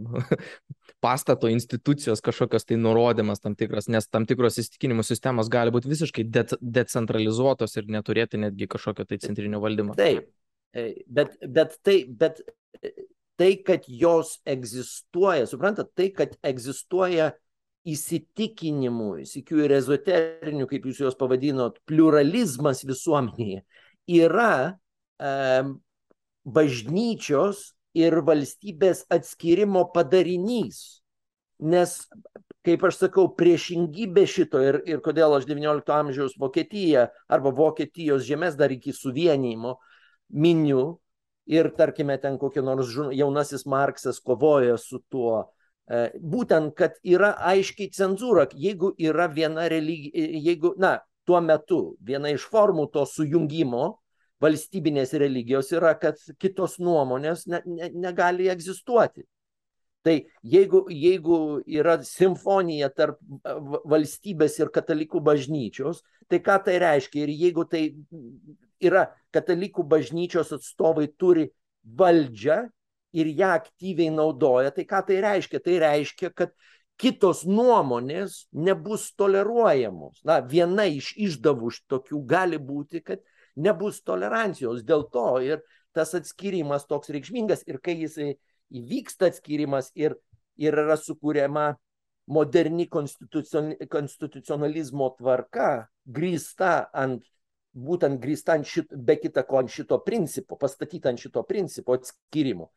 [1.04, 6.26] pastato institucijos kažkokios tai nurodymas tam tikras, nes tam tikros įstikinimų sistemos gali būti visiškai
[6.28, 9.98] de decentralizuotos ir neturėti netgi kažkokio tai centrinio valdymo.
[10.00, 10.32] Taip,
[10.74, 12.42] e, bet, bet, tai, bet
[13.40, 17.32] tai, kad jos egzistuoja, suprantat, tai, kad egzistuoja
[17.90, 23.64] įsitikinimų, įsikių ir ezoterinių, kaip jūs juos pavadinot, pluralizmas visuomenėje
[24.10, 24.52] yra
[25.22, 25.32] e,
[26.44, 31.02] bažnyčios ir valstybės atskirimo padarinys.
[31.60, 31.96] Nes,
[32.64, 38.56] kaip aš sakau, priešingybė šito ir, ir kodėl aš XIX amžiaus Vokietiją arba Vokietijos žemės
[38.60, 39.76] dar iki suvienijimo
[40.30, 41.00] miniu
[41.50, 45.50] ir, tarkime, ten kokie nors jaunasis Marksas kovoja su tuo,
[45.90, 52.30] E, būtent, kad yra aiškiai cenzūra, jeigu yra viena religija, jeigu, na, tuo metu viena
[52.34, 53.86] iš formų to sujungimo
[54.44, 59.26] valstybinės religijos yra, kad kitos nuomonės ne, ne, negali egzistuoti.
[60.06, 60.16] Tai
[60.48, 63.20] jeigu, jeigu yra simfonija tarp
[63.90, 66.00] valstybės ir katalikų bažnyčios,
[66.32, 67.26] tai ką tai reiškia?
[67.26, 67.84] Ir jeigu tai
[68.80, 71.50] yra katalikų bažnyčios atstovai turi
[71.84, 72.62] valdžią
[73.20, 75.60] ir ją aktyviai naudoja, tai ką tai reiškia?
[75.66, 76.56] Tai reiškia, kad
[77.00, 80.24] kitos nuomonės nebus toleruojamos.
[80.28, 83.24] Na, viena iš išdavų tokių gali būti, kad
[83.60, 84.84] nebus tolerancijos.
[84.88, 85.58] Dėl to ir
[85.96, 88.30] tas atskirimas toks reikšmingas ir kai jisai
[88.70, 90.12] įvyksta atskirimas ir,
[90.60, 91.74] ir yra sukūriama
[92.30, 95.70] moderni konstitucionalizmo tvarka,
[96.06, 97.24] grįsta ant,
[97.74, 102.70] būtent grįsta ant šito, be kita ko ant šito principo, pastatyta ant šito principo atskirimo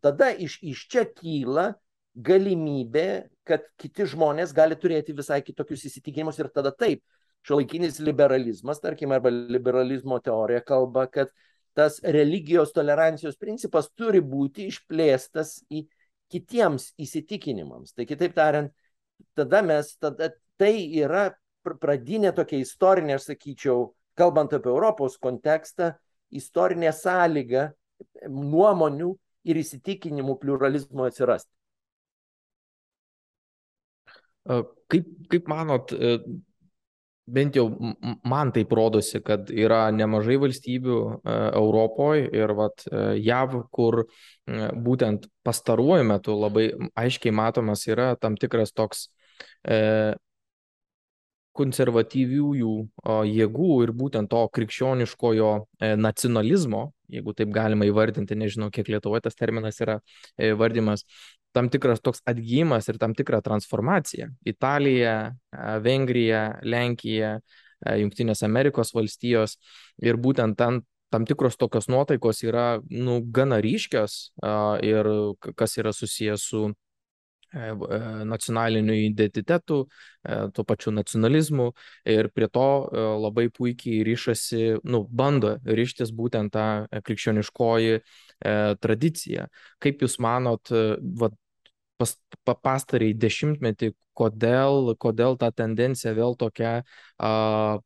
[0.00, 1.72] tada iš, iš čia kyla
[2.14, 7.04] galimybė, kad kiti žmonės gali turėti visai kitokius įsitikinimus ir tada taip,
[7.46, 11.32] šiuolaikinis liberalizmas, tarkim, arba liberalizmo teorija kalba, kad
[11.76, 15.84] tas religijos tolerancijos principas turi būti išplėstas į,
[16.30, 17.94] kitiems įsitikinimams.
[17.96, 18.72] Tai kitaip tariant,
[19.38, 21.30] tada mes, tada tai yra
[21.66, 25.94] pradinė tokia istorinė, aš sakyčiau, kalbant apie Europos kontekstą,
[26.30, 27.70] istorinė sąlyga
[28.28, 29.14] nuomonių
[29.50, 31.50] ir įsitikinimų pluralizmo atsirasti.
[34.90, 36.16] Kaip, kaip manot, e,
[37.26, 37.66] bent jau
[38.26, 44.04] man taip rodosi, kad yra nemažai valstybių e, Europoje ir vat, e, JAV, kur
[44.86, 49.06] būtent pastaruoju metu labai aiškiai matomas yra tam tikras toks
[51.60, 52.74] konservatyviųjų
[53.30, 59.38] jėgų ir būtent to krikščioniškojo e, nacionalizmo, jeigu taip galima įvardinti, nežinau, kiek Lietuvoje tas
[59.38, 59.98] terminas yra
[60.38, 61.04] e, vardimas,
[61.56, 64.30] tam tikras toks atgyjimas ir tam tikra transformacija.
[64.46, 65.16] Italija,
[65.52, 67.38] e, Vengrija, Lenkija,
[67.80, 69.54] Junktinės Amerikos valstijos
[70.04, 74.18] ir būtent ten tam tikros tokios nuotaikos yra, nu, gana ryškios
[74.84, 75.08] ir
[75.56, 76.89] kas yra susijęs su E, e,
[77.52, 79.82] nacionaliniu identitetu,
[80.22, 81.70] e, tuo pačiu nacionalizmu
[82.14, 82.66] ir prie to
[83.24, 86.66] labai puikiai ryšasi, nu, bando ryštis būtent tą
[87.06, 88.00] krikščioniškoji
[88.80, 89.48] tradicija.
[89.82, 90.70] Kaip Jūs manot,
[91.20, 91.28] va,
[92.00, 92.14] pas,
[92.64, 97.80] pastarį dešimtmetį, kodėl, kodėl ta tendencija vėl tokia a,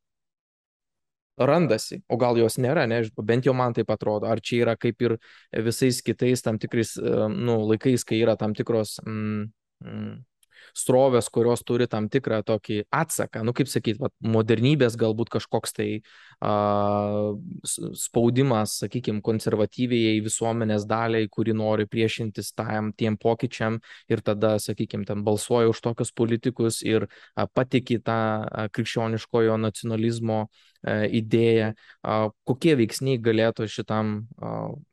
[1.38, 5.03] randasi, o gal jos nėra, nežinau, bent jau man taip atrodo, ar čia yra kaip
[5.03, 5.16] ir
[5.66, 6.94] visais kitais tam tikrais
[7.35, 9.49] nu, laikais, kai yra tam tikros mm,
[9.85, 10.14] mm,
[10.75, 15.89] srovės, kurios turi tam tikrą tokį atsaką, nu kaip sakyt, va, modernybės galbūt kažkoks tai
[16.43, 16.55] a,
[17.99, 23.79] spaudimas, sakykime, konservatyviai visuomenės daliai, kuri nori priešintis tam tiem pokyčiam
[24.11, 30.45] ir tada, sakykime, ten balsuoja už tokius politikus ir a, patiki tą a, krikščioniškojo nacionalizmo
[30.45, 31.73] a, idėją,
[32.45, 34.15] kokie veiksniai galėtų šitam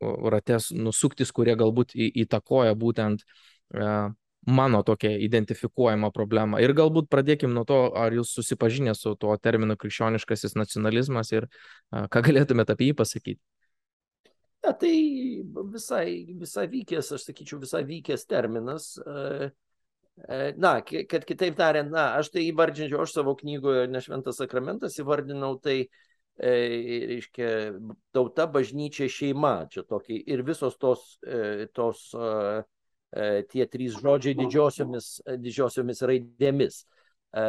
[0.01, 3.25] rates nusuktis, kurie galbūt įtakoja būtent
[3.73, 4.11] a,
[4.47, 6.59] mano tokią identifikuojamą problemą.
[6.61, 11.47] Ir galbūt pradėkim nuo to, ar jūs susipažinę su tuo terminu krikščioniškasis nacionalizmas ir
[11.91, 13.41] ką galėtumėte apie jį pasakyti.
[14.61, 14.93] Ja, tai
[15.73, 18.91] visai, visai vykęs, aš sakyčiau, visai vykęs terminas.
[20.61, 25.87] Na, kad kitaip tariant, na, aš tai įvardinčiau, aš savo knygoje Nešventas sakramentas įvardinau tai,
[26.37, 26.51] e,
[27.09, 27.47] reiškia,
[28.13, 32.11] tauta, bažnyčia, šeima, čia tokie ir visos tos, e, tos
[33.51, 36.81] tie trys žodžiai didžiosiomis, e, didžiosiomis raidėmis.
[37.35, 37.45] E,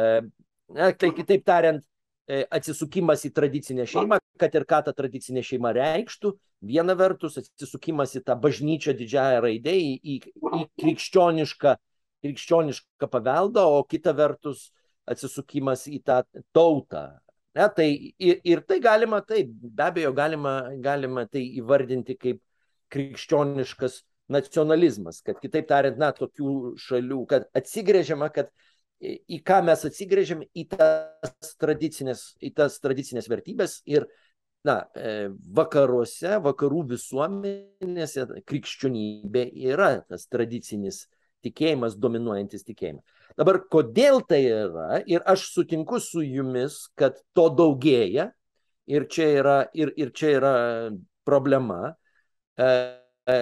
[0.75, 1.83] na, tai kitaip tariant,
[2.23, 6.29] atsisukimas į tradicinę šeimą, kad ir ką ta tradicinė šeima reikštų,
[6.63, 11.73] viena vertus atsisukimas į tą bažnyčią didžiąją raidę, į, į, į krikščionišką,
[12.23, 14.69] krikščionišką paveldą, o kita vertus
[15.03, 16.21] atsisukimas į tą
[16.55, 17.09] tautą.
[17.53, 22.39] Ne, tai ir, ir tai galima, taip, be abejo, galima, galima tai įvardinti kaip
[22.93, 23.99] krikščioniškas
[24.31, 28.51] nacionalizmas, kad kitaip tariant, na, tokių šalių, kad atsigrėžiama, kad
[29.03, 34.07] į ką mes atsigrėžiam, į tas tradicinės, į tas tradicinės vertybės ir,
[34.63, 41.03] na, e, vakaruose, vakarų visuomenėse krikščionybė yra tas tradicinis
[41.43, 43.03] tikėjimas, dominuojantis tikėjimas.
[43.35, 48.29] Dabar, kodėl tai yra, ir aš sutinku su jumis, kad to daugėja,
[48.87, 50.53] ir čia yra, ir, ir čia yra
[51.27, 51.95] problema.
[52.59, 52.67] E,
[53.27, 53.37] e,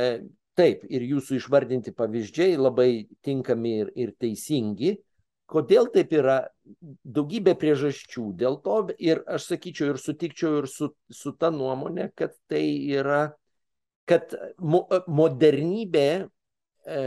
[0.62, 2.90] Taip, ir jūsų išvardinti pavyzdžiai labai
[3.26, 4.92] tinkami ir, ir teisingi.
[5.50, 6.36] Kodėl taip yra?
[7.02, 8.28] Daugybė priežasčių.
[8.38, 12.62] Dėl to ir aš sakyčiau ir sutikčiau ir su, su ta nuomonė, kad tai
[12.94, 13.24] yra,
[14.08, 17.02] kad mo, modernybė e,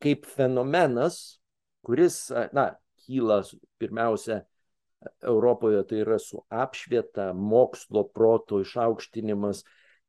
[0.00, 1.20] kaip fenomenas,
[1.84, 2.22] kuris,
[2.56, 2.70] na,
[3.04, 3.42] kyla
[3.78, 4.40] pirmiausia
[5.20, 9.66] Europoje, tai yra su apšvieta, mokslo, proto išaukštinimas,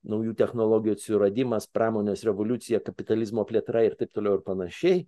[0.07, 5.01] naujų technologijų atsiradimas, pramonės revoliucija, kapitalizmo plėtra ir taip toliau ir panašiai,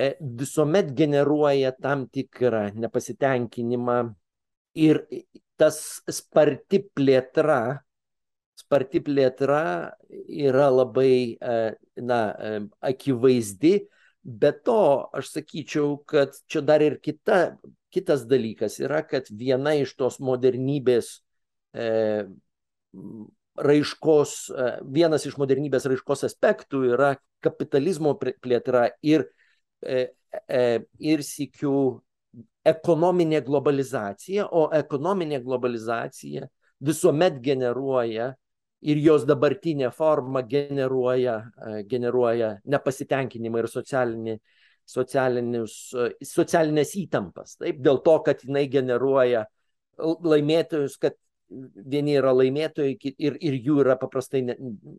[0.00, 3.98] e, visuomet generuoja tam tikrą nepasitenkinimą
[4.80, 5.04] ir
[5.60, 5.78] tas
[6.10, 7.80] sparti plėtra,
[8.58, 9.92] sparti plėtra
[10.26, 11.58] yra labai, e,
[12.00, 13.76] na, e, akivaizdi,
[14.24, 14.80] bet to
[15.12, 17.58] aš sakyčiau, kad čia dar ir kita,
[17.92, 21.20] kitas dalykas yra, kad viena iš tos modernybės
[23.56, 29.28] raiškos, e, vienas iš modernybės raiškos aspektų yra kapitalizmo plėtra ir,
[29.82, 30.08] e,
[30.48, 30.64] e,
[30.98, 31.76] ir sikių
[32.66, 36.48] ekonominė globalizacija, o ekonominė globalizacija
[36.84, 38.32] visuomet generuoja
[38.84, 41.36] ir jos dabartinė forma generuoja,
[41.88, 44.34] generuoja nepasitenkinimą ir socialinį,
[46.24, 47.56] socialinės įtampas.
[47.60, 49.46] Taip, dėl to, kad jinai generuoja
[50.00, 51.16] laimėtojus, kad
[51.50, 54.44] vieni yra laimėtojai ir, ir jų yra paprastai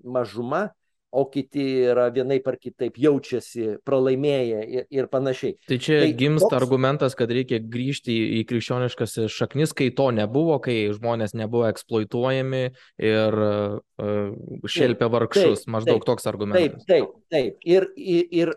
[0.04, 0.70] mažuma,
[1.16, 5.56] o kiti yra vienaip ar kitaip jaučiasi pralaimėję ir, ir panašiai.
[5.70, 6.58] Tai čia tai gimsta toks...
[6.58, 12.64] argumentas, kad reikia grįžti į, krikščioniškas šaknis, kai to nebuvo, kai žmonės nebuvo eksploatuojami
[13.00, 15.64] ir uh, šelpia vargšus.
[15.64, 16.84] Taip, Maždaug taip, toks argumentas.
[16.84, 17.68] Taip, taip, taip.
[17.76, 18.56] Ir, ir, ir,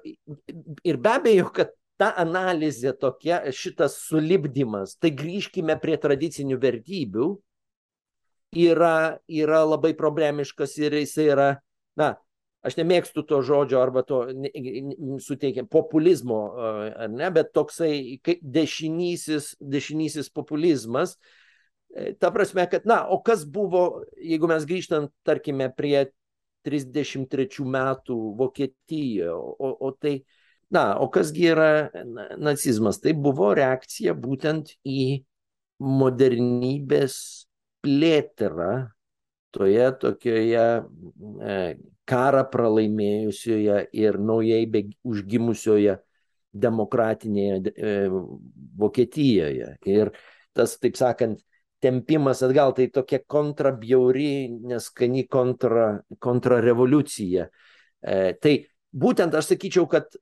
[0.82, 7.30] ir be abejo, kad ta analizė tokia, šitas sulibdymas, tai grįžkime prie tradicinių vertybių,
[8.56, 11.48] yra, yra labai problemiškas ir jis yra,
[11.98, 12.14] na,
[12.64, 14.22] aš nemėgstu to žodžio arba to
[15.24, 16.40] suteikia populizmo,
[16.88, 21.16] ar ne, bet toksai dešinysis, dešinysis populizmas,
[21.94, 26.08] e, ta prasme, kad, na, o kas buvo, jeigu mes grįžtant, tarkime, prie
[26.66, 30.20] 33 metų Vokietijoje, o, o tai,
[30.68, 31.88] Na, o kasgi yra
[32.36, 32.98] nacizmas?
[33.00, 35.24] Tai buvo reakcija būtent į
[35.80, 37.47] modernybės
[37.88, 38.72] plėtrą
[39.50, 40.64] toje tokioje
[41.40, 41.58] e,
[42.08, 44.62] karą pralaimėjusioje ir naujai
[45.08, 45.98] užgimusioje
[46.52, 47.94] demokratinėje e,
[48.78, 49.74] Vokietijoje.
[49.88, 50.12] Ir
[50.56, 51.40] tas, taip sakant,
[51.80, 57.48] tempimas atgal, tai tokia kontrabjauri, neskani kontra, kontrarevoliucija.
[57.48, 58.54] E, tai
[58.92, 60.12] būtent aš sakyčiau, kad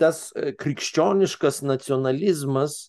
[0.00, 2.88] tas krikščioniškas nacionalizmas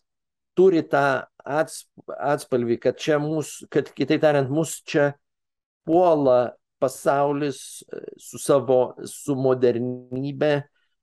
[0.58, 5.08] turi tą atspalvį, kad čia mūsų, kad kitaip tariant, mūsų čia
[5.88, 10.54] puola pasaulis e, su savo, su modernybė,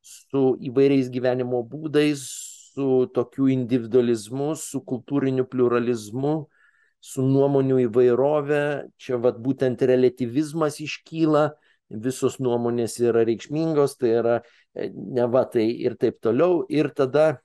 [0.01, 2.25] su įvairiais gyvenimo būdais,
[2.71, 6.35] su tokiu individualizmu, su kultūriniu pluralizmu,
[7.01, 8.63] su nuomonių įvairovė.
[9.01, 11.51] Čia vat būtent relativizmas iškyla,
[11.91, 16.65] visos nuomonės yra reikšmingos, tai yra e, ne va tai ir taip toliau.
[16.69, 17.41] Ir tada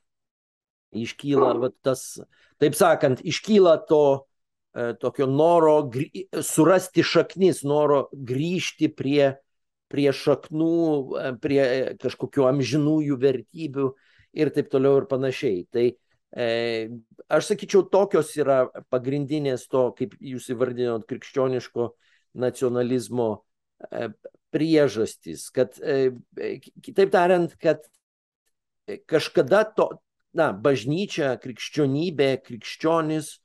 [0.97, 2.03] iškyla va, tas,
[2.61, 4.03] taip sakant, iškyla to
[4.75, 9.35] e, tokio noro gry, surasti šaknis, noro grįžti prie,
[9.91, 10.79] prie šaknų,
[11.19, 11.61] e, prie
[12.01, 13.91] kažkokių amžinųjų vertybių
[14.35, 15.65] ir taip toliau ir panašiai.
[15.71, 16.47] Tai e,
[17.27, 21.91] aš sakyčiau, tokios yra pagrindinės to, kaip jūs įvardinot, krikščioniško
[22.35, 23.45] nacionalizmo
[23.91, 24.09] E,
[24.55, 26.15] priežastys, kad e,
[26.83, 27.81] kitaip tariant, kad
[29.09, 29.89] kažkada to,
[30.35, 33.35] na, bažnyčia, krikščionybė, krikščionis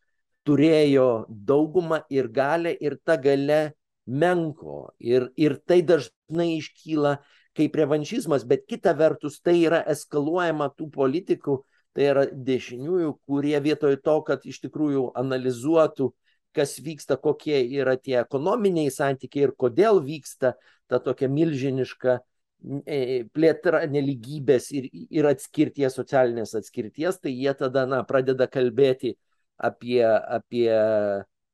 [0.48, 3.60] turėjo daugumą ir galę ir ta gale
[4.06, 4.90] menko.
[4.98, 7.18] Ir, ir tai dažnai iškyla
[7.56, 11.60] kaip revanšizmas, bet kita vertus tai yra eskaluojama tų politikų,
[11.94, 16.12] tai yra dešiniųjų, kurie vietoj to, kad iš tikrųjų analizuotų
[16.52, 20.54] kas vyksta, kokie yra tie ekonominiai santykiai ir kodėl vyksta
[20.90, 22.22] ta tokia milžiniška e,
[22.60, 29.14] plėtra neligybės ir, ir atskirties, socialinės atskirties, tai jie tada na, pradeda kalbėti
[29.56, 30.68] apie, apie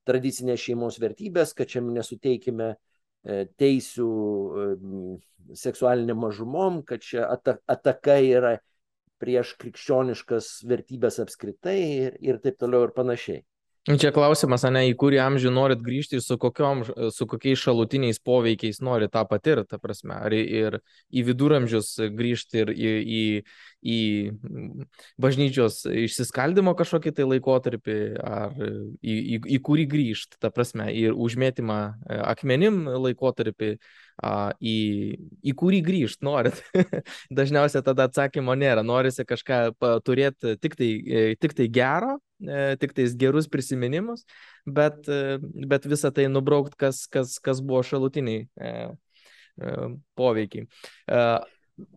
[0.07, 4.69] tradicinės šeimos vertybės, kad čia nesuteikime e, teisių e,
[5.59, 8.57] seksualiniam mažumom, kad čia ataka yra
[9.23, 13.45] prieš krikščioniškas vertybės apskritai ir, ir taip toliau ir panašiai.
[13.87, 16.81] Čia klausimas, ne, į kurį amžių norit grįžti ir su, kokiom,
[17.15, 20.81] su kokiais šalutiniais poveikiais norit tą patirti, ta prasme, ar ir
[21.15, 23.23] į viduramžius grįžti ir į, į,
[23.87, 24.01] į
[25.23, 31.81] bažnyčios išsiskaldimo kažkokį tai laikotarpį, ar į, į, į kurį grįžti, ta prasme, ir užmėtymą
[31.87, 33.77] e, akmenim laikotarpį,
[34.67, 34.77] į,
[35.47, 36.59] į kurį grįžt norit.
[37.39, 38.83] Dažniausiai tada atsakymo nėra.
[38.83, 42.17] Norisi kažką turėti tik tai, e, tik tai gero,
[42.81, 44.27] tik tais gerus prisiminimus,
[44.67, 48.49] bet, e, bet visą tai nubraukt, kas, kas, kas buvo šalutiniai
[50.17, 50.67] poveikiai.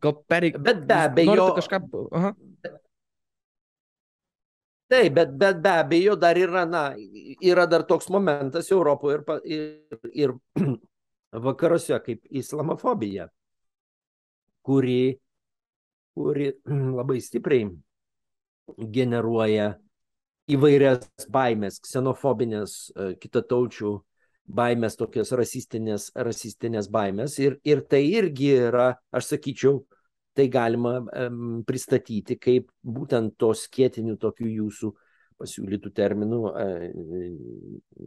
[0.04, 0.60] Gal pereik.
[0.60, 1.50] Bet be abejo.
[1.56, 1.80] Kažką...
[2.12, 2.34] Aha.
[4.90, 6.84] Taip, bet, bet be abejo dar yra, na,
[7.46, 10.34] yra dar toks momentas Europoje ir, ir, ir
[11.46, 13.28] vakaruose kaip islamofobija,
[14.66, 15.20] kuri,
[16.18, 16.50] kuri
[17.00, 17.70] labai stipriai
[18.98, 19.76] generuoja
[20.50, 23.94] įvairias baimės, ksenofobinės, e, kitataučių
[24.50, 27.38] baimės, tokias rasistinės, rasistinės baimės.
[27.42, 29.84] Ir, ir tai irgi yra, aš sakyčiau,
[30.38, 34.92] tai galima um, pristatyti kaip būtent tos skėtinių tokių jūsų
[35.40, 36.66] pasiūlytų terminų e,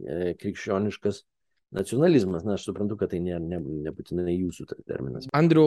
[0.03, 1.23] e, krikščioniškas
[1.73, 2.45] nacionalizmas.
[2.45, 5.27] Na, aš suprantu, kad tai ne, ne, nebūtinai jūsų terminas.
[5.35, 5.65] Andriu,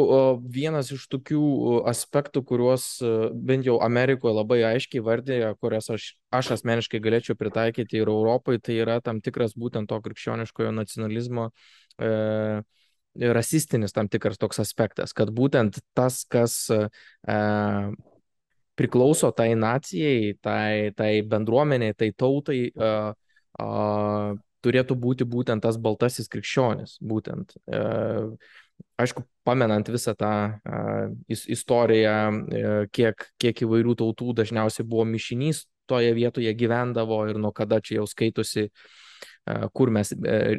[0.52, 1.42] vienas iš tokių
[1.90, 2.86] aspektų, kuriuos
[3.34, 8.78] bent jau Amerikoje labai aiškiai vardėja, kurias aš, aš asmeniškai galėčiau pritaikyti ir Europai, tai
[8.84, 11.50] yra tam tikras būtent to krikščioniškojo nacionalizmo.
[11.98, 12.62] E,
[13.16, 16.80] rasistinis tam tikras toks aspektas, kad būtent tas, kas e,
[18.76, 22.90] priklauso tai nacijai, tai, tai bendruomeniai, tai tautai, e,
[24.66, 26.98] turėtų būti būtent tas baltasis krikščionis.
[27.00, 27.56] Būtent.
[29.00, 30.34] Aišku, pamenant visą tą
[31.30, 32.18] istoriją,
[32.92, 38.06] kiek, kiek įvairių tautų dažniausiai buvo mišinys toje vietoje gyvendavo ir nuo kada čia jau
[38.10, 38.68] skaitosi
[39.76, 40.10] kur mes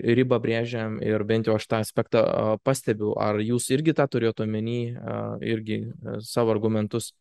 [0.08, 2.22] ribą brėžiam ir bent jau aš tą aspektą
[2.64, 3.12] pastebiu.
[3.20, 4.96] Ar jūs irgi tą turėjote omeny,
[5.44, 5.82] irgi
[6.24, 7.12] savo argumentus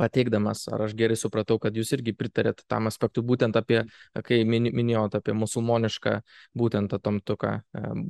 [0.00, 3.84] pateikdamas, ar aš gerai supratau, kad jūs irgi pritarėt tam aspektui, būtent apie,
[4.26, 6.16] kai minėjot apie musulmonišką,
[6.58, 7.56] būtent tam toką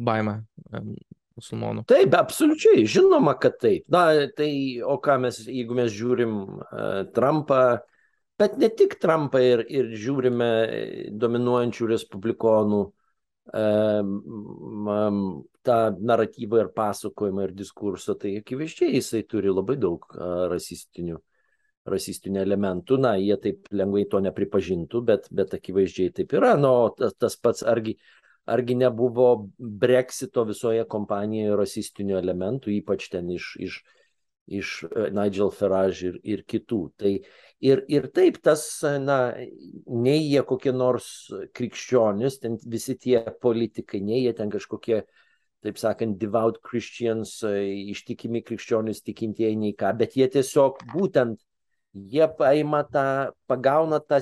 [0.08, 0.40] baimę
[1.34, 1.84] musulmonų.
[1.90, 3.86] Taip, absoliučiai, žinoma, kad taip.
[3.92, 4.06] Na,
[4.36, 4.50] tai,
[4.86, 7.62] o ką mes, jeigu mes žiūrim uh, Trumpą,
[8.40, 10.50] bet ne tik Trumpą ir, ir žiūrime
[11.20, 12.84] dominuojančių respublikonų
[15.64, 20.06] tą naratyvą ir pasakojimą ir diskursą, tai akivaizdžiai jisai turi labai daug
[20.48, 21.18] rasistinių,
[21.90, 22.98] rasistinių elementų.
[23.04, 26.54] Na, jie taip lengvai to nepripažintų, bet, bet akivaizdžiai taip yra.
[26.60, 27.96] Nu, tas, tas pats argi,
[28.46, 33.80] argi nebuvo Brexito visoje kompanijoje rasistinių elementų, ypač ten iš, iš,
[34.60, 34.76] iš
[35.12, 36.86] Nigel Farage ir, ir kitų.
[37.00, 37.18] Tai
[37.64, 38.62] Ir, ir taip tas,
[39.00, 39.32] na,
[39.88, 41.06] nei jie kokie nors
[41.56, 44.98] krikščionis, ten visi tie politikai, nei jie ten kažkokie,
[45.64, 47.38] taip sakant, devout Christians,
[47.94, 51.40] ištikimi krikščionis, tikintieji, nei ką, bet jie tiesiog būtent,
[51.94, 54.18] jie paima tą, pagauna tą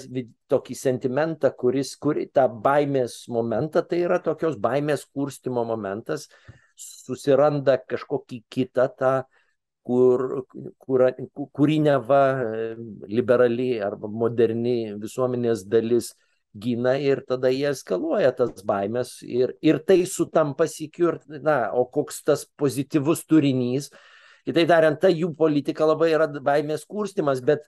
[0.53, 6.29] tokį sentimentą, kuris, kur tą baimės momentą, tai yra tokios baimės kurstimo momentas,
[6.77, 9.15] susiranda kažkokį kitą tą,
[9.87, 10.45] kur,
[10.79, 11.07] kur,
[11.57, 12.23] kurį neva
[13.09, 16.13] liberali arba moderni visuomenės dalis
[16.53, 21.87] gina ir tada jie eskaluoja tas baimės ir, ir tai sutampa sikiu ir, na, o
[21.89, 23.91] koks tas pozityvus turinys.
[24.49, 27.63] Kitaip tariant, ta jų politika labai yra baimės kurstimas, bet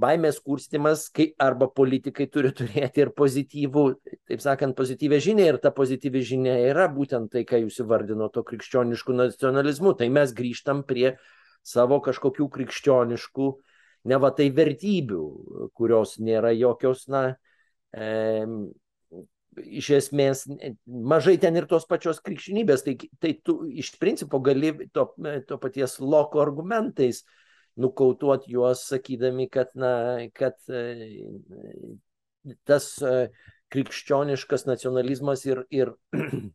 [0.00, 3.84] baimės kurstimas, kai arba politikai turi turėti ir pozityvų,
[4.30, 8.44] taip sakant, pozityvę žinią ir ta pozityvi žinia yra būtent tai, ką jūs įvardino to
[8.46, 9.96] krikščioniškų nacionalizmu.
[9.98, 11.16] Tai mes grįžtam prie
[11.66, 13.48] savo kažkokių krikščioniškų,
[14.10, 15.24] ne va tai vertybių,
[15.76, 17.26] kurios nėra jokios, na,
[17.92, 18.46] e,
[19.64, 20.44] iš esmės
[20.86, 25.06] mažai ten ir tos pačios krikščionybės, tai, tai tu iš principo gali to,
[25.48, 27.24] to paties loko argumentais
[27.80, 29.92] nukautuoti juos, sakydami, kad, na,
[30.36, 30.82] kad e,
[32.68, 33.30] tas e,
[33.72, 35.94] krikščioniškas nacionalizmas ir, ir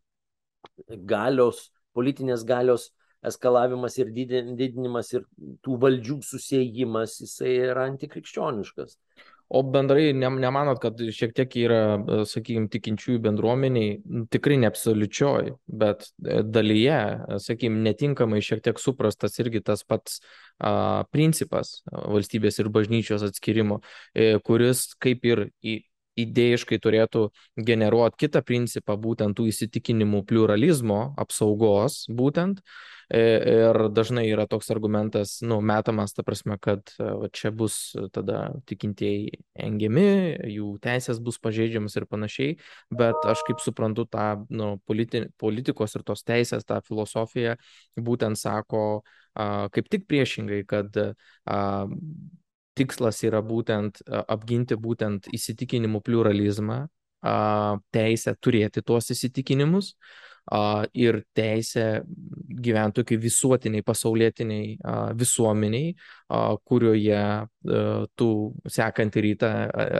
[1.14, 2.92] galios, politinės galios
[3.26, 5.24] eskalavimas ir didinimas ir
[5.66, 9.00] tų valdžių susijimas, jisai yra antikrikščioniškas.
[9.48, 13.98] O bendrai ne, nemanot, kad šiek tiek yra, e, sakykime, tikinčiųjų bendruomeniai,
[14.34, 20.18] tikrai ne absoliučioj, bet e, dalyje, e, sakykime, netinkamai šiek tiek suprastas irgi tas pats
[20.58, 23.84] a, principas valstybės ir bažnyčios atskirimo,
[24.18, 25.82] e, kuris kaip ir į
[26.16, 27.28] idėjiškai turėtų
[27.68, 32.62] generuoti kitą principą, būtent tų įsitikinimų pluralizmo, apsaugos, būtent,
[33.14, 37.78] ir dažnai yra toks argumentas, nu, metamas, ta prasme, kad e, va, čia bus
[38.16, 40.06] tada tikintieji engiami,
[40.56, 42.58] jų teisės bus pažeidžiamas ir panašiai,
[42.90, 47.56] bet aš kaip suprantu tą nu, politi politikos ir tos teisės, tą filosofiją
[48.02, 48.82] būtent sako
[49.34, 51.86] a, kaip tik priešingai, kad a,
[52.76, 56.86] tikslas yra būtent apginti būtent įsitikinimų pluralizmą,
[57.96, 59.96] teisę turėti tuos įsitikinimus,
[60.94, 62.04] ir teisę
[62.66, 64.78] gyventi tokiai visuotiniai, pasaulietiniai
[65.18, 65.96] visuomeniai,
[66.66, 67.22] kurioje
[68.16, 68.28] tu
[68.70, 69.50] sekantį rytą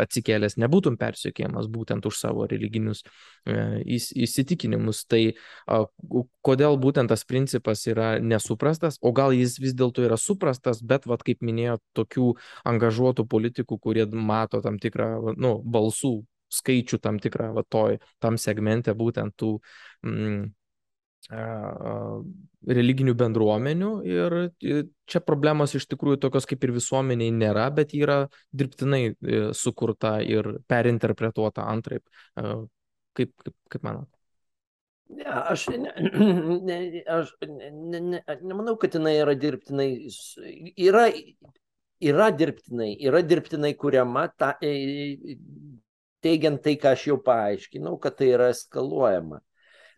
[0.04, 3.02] atsikėlęs nebūtum persiekėjamas būtent už savo religinius
[3.46, 5.04] e, įsitikinimus.
[5.10, 5.22] Tai
[6.46, 11.26] kodėl būtent tas principas yra nesuprastas, o gal jis vis dėlto yra suprastas, bet, vat,
[11.26, 12.32] kaip minėjo, tokių
[12.70, 16.20] angažuotų politikų, kurie mato tam tikrą nu, balsų
[16.54, 19.56] skaičių tam tikrą va toj, tam segmente būtent tų
[20.06, 20.46] mm,
[21.26, 24.36] religinių bendruomenių ir
[25.10, 30.60] čia problemos iš tikrųjų tokios kaip ir visuomeniai nėra, bet yra dirbtinai e, sukurta ir
[30.70, 32.06] perinterpretuota antraip.
[33.16, 34.10] Kaip, kaip, kaip manot?
[35.10, 35.94] Ne, aš, ne,
[36.68, 36.78] ne,
[37.10, 39.90] aš ne, ne, nemanau, kad jinai yra dirbtinai.
[40.82, 41.08] Yra,
[42.02, 45.38] yra dirbtinai, yra dirbtinai kuriama ta, e,
[46.26, 49.40] teigiant tai, ką aš jau paaiškinau, kad tai yra eskaluojama.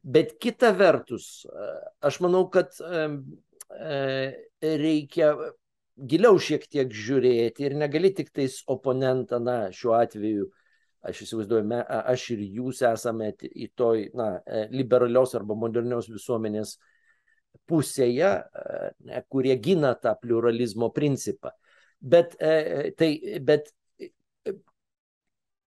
[0.04, 1.46] Bet kita vertus,
[2.06, 2.76] aš manau, kad
[4.62, 5.32] reikia
[5.98, 10.46] giliau šiek tiek žiūrėti ir negali tik tais oponentą, na, šiuo atveju,
[11.08, 11.80] aš įsivaizduoju,
[12.14, 14.30] aš ir jūs esame į toj, na,
[14.72, 16.78] liberalios arba modernios visuomenės
[17.68, 18.30] pusėje,
[19.34, 21.52] kurie gina tą pluralizmo principą.
[22.00, 23.10] Bet, tai,
[23.42, 23.72] bet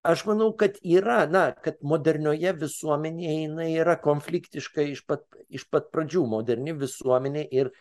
[0.03, 5.91] aš manau, kad yra, na, kad modernioje visuomenėje jinai yra konfliktiška iš pat, iš pat
[5.95, 7.73] pradžių, moderni visuomenė ir,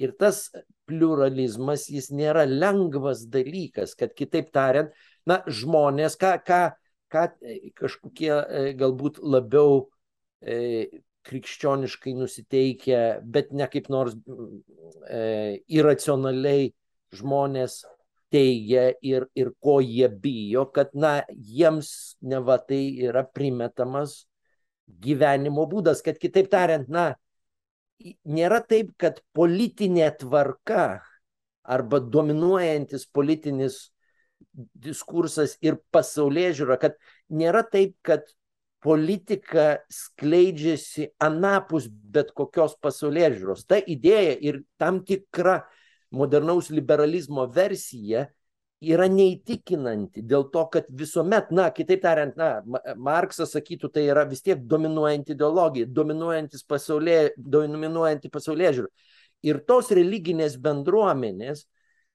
[0.00, 0.48] ir tas
[0.88, 4.94] pluralizmas, jis nėra lengvas dalykas, kad kitaip tariant,
[5.28, 6.62] na, žmonės, ką, ką,
[7.12, 7.26] ką
[7.78, 9.84] kažkokie e, galbūt labiau
[10.40, 16.72] e, krikščioniškai nusiteikę, bet ne kaip nors e, iracionaliai
[17.14, 17.82] žmonės
[18.32, 24.22] teigia ir, ir ko jie bijo, kad, na, jiems neva tai yra primetamas
[25.04, 27.12] gyvenimo būdas, kad kitaip tariant, na,
[28.28, 31.00] nėra taip, kad politinė tvarka
[31.68, 33.88] arba dominuojantis politinis
[34.54, 36.96] diskursas ir pasaulyje žiūra, kad
[37.28, 38.24] nėra taip, kad
[38.82, 43.66] politika skleidžiasi anapus bet kokios pasaulyje žiūros.
[43.66, 45.60] Ta idėja ir tam tikra
[46.14, 48.26] modernaus liberalizmo versija
[48.78, 52.62] yra neįtikinanti dėl to, kad visuomet, na, kitaip tariant, na,
[52.96, 58.92] Marksas sakytų, tai yra vis tiek dominuojanti ideologija, dominuojantis pasaulyje, dominuojanti pasaulyje žiūrų.
[59.50, 61.64] Ir tos religinės bendruomenės,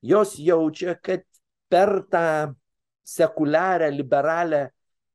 [0.04, 1.28] jos jaučia, kad
[1.72, 2.54] per tą
[3.04, 4.68] sekuliarią, liberalią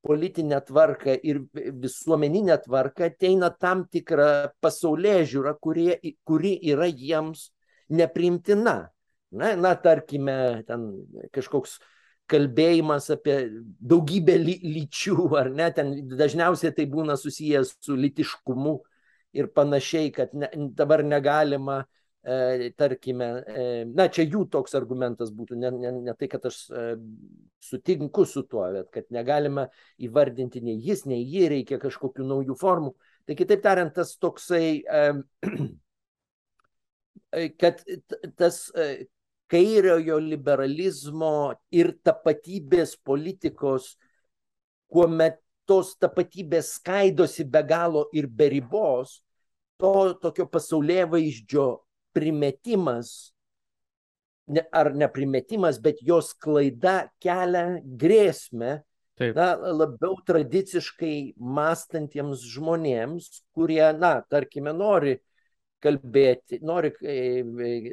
[0.04, 5.88] politinę tvarką ir visuomeninę tvarką ateina tam tikra pasaulyje žiūra, kuri,
[6.28, 7.48] kuri yra jiems
[7.88, 8.78] nepriimtina.
[9.30, 10.88] Na, na tarkime, ten
[11.36, 11.76] kažkoks
[12.28, 13.36] kalbėjimas apie
[13.90, 18.78] daugybę ly, lyčių, ar ne, ten dažniausiai tai būna susijęs su litiškumu
[19.36, 21.82] ir panašiai, kad ne, dabar negalima,
[22.24, 26.62] e, tarkime, e, na čia jų toks argumentas būtų, ne, ne, ne tai, kad aš
[26.68, 26.86] e,
[27.64, 29.68] sutinku su tuo, bet kad negalima
[30.04, 32.94] įvardinti nei jis, nei ji, reikia kažkokių naujų formų.
[33.28, 35.04] Tai kitaip tariant, tas toksai e,
[37.60, 37.82] kad
[38.36, 39.06] tas e,
[39.48, 43.94] kairiojo liberalizmo ir tapatybės politikos,
[44.92, 49.20] kuomet tos tapatybės skaidosi be galo ir be ribos,
[49.78, 51.66] to tokio pasaulyje vaizdžio
[52.16, 53.32] primetimas,
[54.48, 58.78] ne, ar neprimetimas, bet jos klaida kelia grėsmę
[59.18, 59.34] Taip.
[59.36, 65.18] na, labiau tradiciškai mąstantiems žmonėms, kurie, na, tarkime, nori
[65.84, 67.42] kalbėti, nori, e,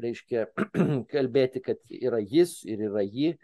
[0.03, 0.47] reiškia,
[1.13, 3.35] kalbėti, kad yra jis ir yra ji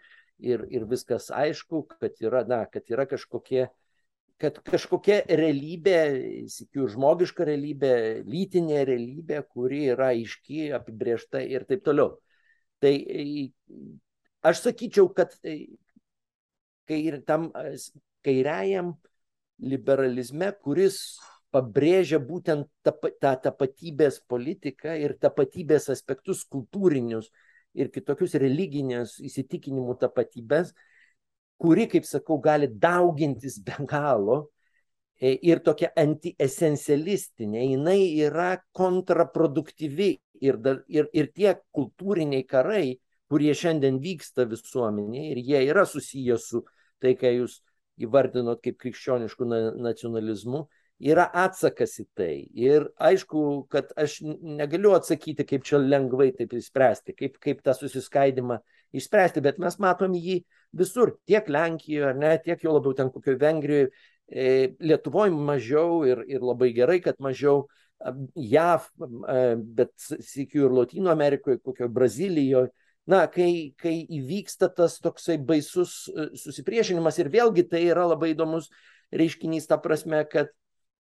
[0.42, 3.68] ir, ir viskas aišku, kad yra, na, kad yra kažkokie,
[4.42, 5.98] kad kažkokia realybė,
[6.50, 7.94] sikiu, žmogiška realybė,
[8.26, 12.16] lytinė realybė, kuri yra aiški, apibriešta ir taip toliau.
[12.82, 12.92] Tai
[14.50, 15.36] aš sakyčiau, kad
[16.90, 17.52] kai ir tam
[18.26, 18.96] kairiajam
[19.62, 20.98] liberalizme, kuris
[21.52, 27.28] pabrėžia būtent tą tapatybės politiką ir tapatybės aspektus kultūrinius
[27.76, 30.72] ir kitokius religinius įsitikinimų tapatybės,
[31.62, 34.38] kuri, kaip sakau, gali daugintis be galo
[35.20, 40.10] e, ir tokia antiesencialistinė, jinai yra kontraproduktyvi
[40.42, 42.98] ir, ir, ir tie kultūriniai karai,
[43.32, 46.64] kurie šiandien vyksta visuomenėje ir jie yra susiję su
[47.00, 47.60] tai, ką jūs
[48.02, 49.48] įvardinot kaip krikščioniškų
[49.80, 50.66] nacionalizmu,
[51.02, 52.32] yra atsakas į tai.
[52.54, 58.60] Ir aišku, kad aš negaliu atsakyti, kaip čia lengvai taip išspręsti, kaip, kaip tą susiskaidimą
[58.94, 60.42] išspręsti, bet mes matom jį
[60.76, 63.92] visur, tiek Lenkijoje, ne, tiek jau labiau ten kokioje Vengrijoje,
[64.32, 67.66] Lietuvoje mažiau ir, ir labai gerai, kad mažiau
[68.38, 68.86] JAV,
[69.76, 72.72] bet sėkiu ir Latino Amerikoje, kokioje Brazilijoje.
[73.10, 78.68] Na, kai, kai įvyksta tas toksai baisus e, susipriešinimas ir vėlgi tai yra labai įdomus
[79.10, 80.52] reiškinys, ta prasme, kad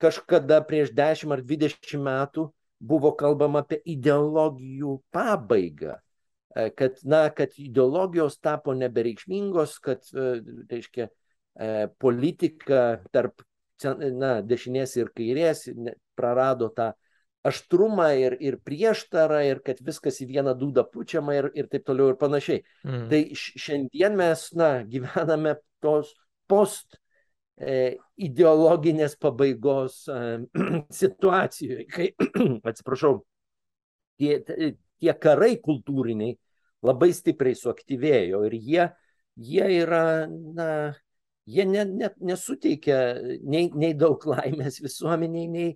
[0.01, 2.47] kažkada prieš 10 ar 20 metų
[2.81, 5.99] buvo kalbama apie ideologijų pabaigą,
[6.55, 10.31] e, kad, na, kad ideologijos tapo nebereikšmingos, kad, e,
[10.71, 11.07] reiškia,
[11.55, 13.45] e, politika tarp
[13.81, 15.65] na, dešinės ir kairės
[16.17, 16.91] prarado tą
[17.47, 22.11] aštrumą ir, ir prieštarą ir kad viskas į vieną dūdą pučiama ir, ir taip toliau
[22.11, 22.61] ir panašiai.
[22.85, 23.07] Mm.
[23.09, 26.13] Tai šiandien mes, na, gyvename tos
[26.45, 27.00] post
[28.21, 30.21] ideologinės pabaigos e,
[31.01, 32.07] situacijoje, kai,
[32.71, 33.19] atsiprašau,
[34.21, 34.39] tie,
[35.01, 36.37] tie karai kultūriniai
[36.85, 38.89] labai stipriai suaktyvėjo ir jie,
[39.37, 40.67] jie yra, na,
[41.49, 42.99] jie ne, ne, nesuteikia
[43.41, 45.69] nei, nei daug laimės visuomeniai, nei,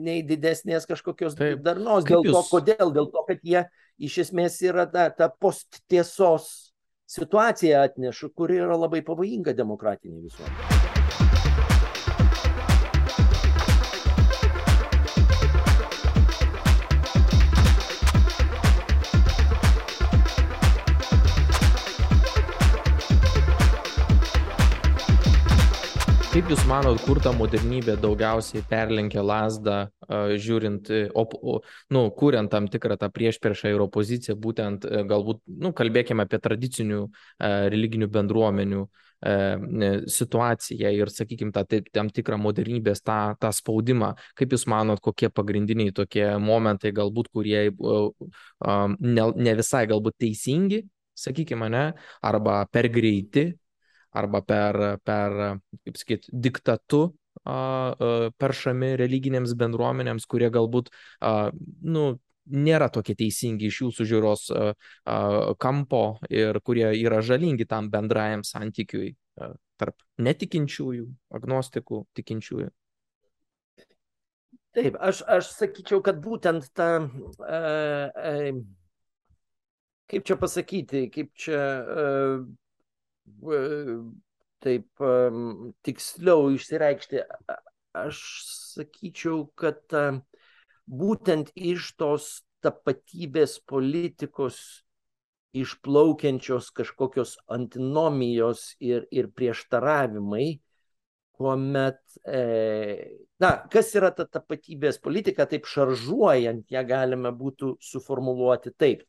[0.00, 1.62] nei didesnės kažkokios Taip.
[1.64, 2.06] darnos.
[2.08, 2.36] Dėl jūs...
[2.36, 2.92] to, kodėl?
[2.96, 3.64] Dėl to, kad jie
[4.00, 6.72] iš esmės yra ta, ta posttiesos
[7.10, 10.79] situacija atneša, kuri yra labai pavojinga demokratiniai visuomeniai.
[26.66, 29.76] Manot, kur ta modernybė daugiausiai perlenkia lasdą,
[30.10, 31.60] žiūrint, op, o,
[31.94, 37.04] nu, kuriant tam tikrą tą priešpriešą ir opoziciją, būtent galbūt, nu, kalbėkime apie tradicinių
[37.70, 38.82] religinių bendruomenių
[40.10, 44.16] situaciją ir, sakykime, tą tam tikrą modernybės, tą, tą spaudimą.
[44.34, 50.82] Kaip Jūs manot, kokie pagrindiniai tokie momentai, galbūt, kurie ne, ne visai galbūt teisingi,
[51.14, 51.90] sakykime, ne,
[52.24, 53.52] arba per greiti,
[54.16, 55.36] arba per, per
[55.84, 57.10] kaip sakyt, diktatu
[57.44, 60.90] peršami religinėms bendruomenėms, kurie galbūt,
[61.94, 62.04] nu,
[62.50, 64.44] nėra tokie teisingi iš jūsų žiūros
[65.62, 69.14] kampo ir kurie yra žalingi tam bendrajam santykiui
[69.80, 71.06] tarp netikinčiųjų,
[71.38, 72.68] agnostikų, tikinčiųjų.
[74.76, 77.56] Taip, aš, aš sakyčiau, kad būtent ta, e,
[78.30, 78.52] e,
[80.12, 82.04] kaip čia pasakyti, kaip čia e,
[84.60, 85.04] taip
[85.86, 87.24] tiksliau išsireikšti,
[87.96, 88.20] aš
[88.74, 89.96] sakyčiau, kad
[90.90, 92.30] būtent iš tos
[92.64, 94.60] tapatybės politikos
[95.56, 100.60] išplaukiančios kažkokios antinomijos ir, ir prieštaravimai,
[101.40, 102.40] kuomet, e,
[103.42, 109.02] na, kas yra ta tapatybės politika, taip šaržuojant, ją galime būtų suformuluoti taip,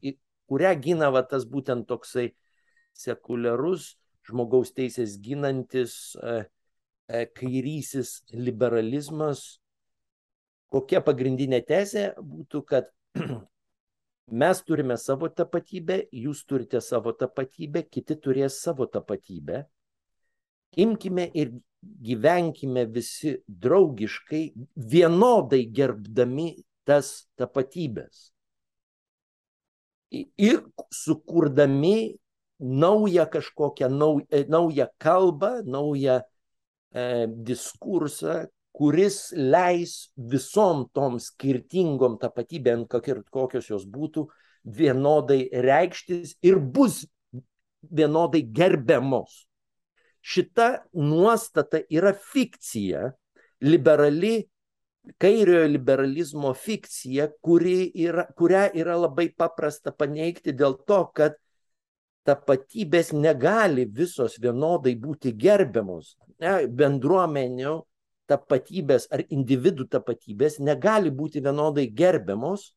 [0.50, 2.32] kurią gina va tas būtent toksai
[2.98, 3.92] sekuliarus
[4.32, 6.36] žmogaus teisės ginantis e,
[7.12, 9.60] e, kairysis liberalizmas.
[10.72, 12.90] Kokia pagrindinė tezė būtų, kad
[14.44, 19.66] mes turime savo tapatybę, jūs turite savo tapatybę, kiti turės savo tapatybę.
[20.80, 21.52] Imkime ir
[21.82, 24.44] gyvenkime visi draugiškai,
[24.76, 26.54] vienodai gerbdami
[26.88, 28.30] tas tapatybės.
[30.12, 32.20] Ir sukurdami
[32.62, 36.22] naują kažkokią nau, e, naują kalbą, naują
[36.94, 44.28] e, diskursą, kuris leis visom tom skirtingom tapatybėm, kokios jos būtų,
[44.64, 47.04] vienodai reikštis ir bus
[47.82, 49.48] vienodai gerbiamos.
[50.22, 53.10] Šita nuostata yra fikcija,
[53.66, 54.46] liberali,
[55.18, 61.40] kairiojo liberalizmo fikcija, kuri yra, kurią yra labai paprasta paneigti dėl to, kad
[62.28, 66.16] tapatybės negali visos vienodai būti gerbiamos.
[66.42, 67.80] Ne, bendruomenių
[68.32, 72.72] tapatybės ar individų tapatybės negali būti vienodai gerbiamos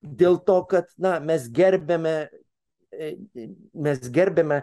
[0.00, 2.14] dėl to, kad na, mes gerbėme,
[2.92, 3.12] e,
[3.74, 4.62] mes gerbėme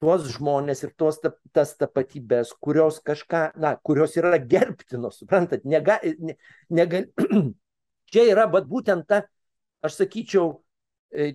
[0.00, 1.20] tuos žmonės ir tuos,
[1.52, 6.36] tas tapatybės, kurios kažką, na, kurios yra gerbtinos, suprantat, nega, ne,
[6.72, 7.10] negal...
[8.10, 9.22] čia yra, bet būtent ta,
[9.86, 10.54] aš sakyčiau,
[11.12, 11.34] e,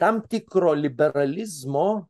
[0.00, 2.06] tam tikro liberalizmo,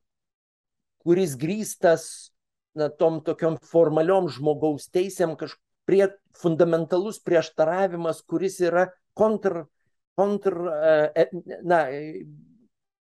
[1.03, 2.31] kuris grįstas
[2.79, 8.87] na, tom tokiom formaliom žmogaus teisėm, kažprie fundamentalus prieštaravimas, kuris yra
[9.19, 9.65] kontr,
[10.19, 10.59] kontr
[11.19, 11.27] e,
[11.67, 11.85] na,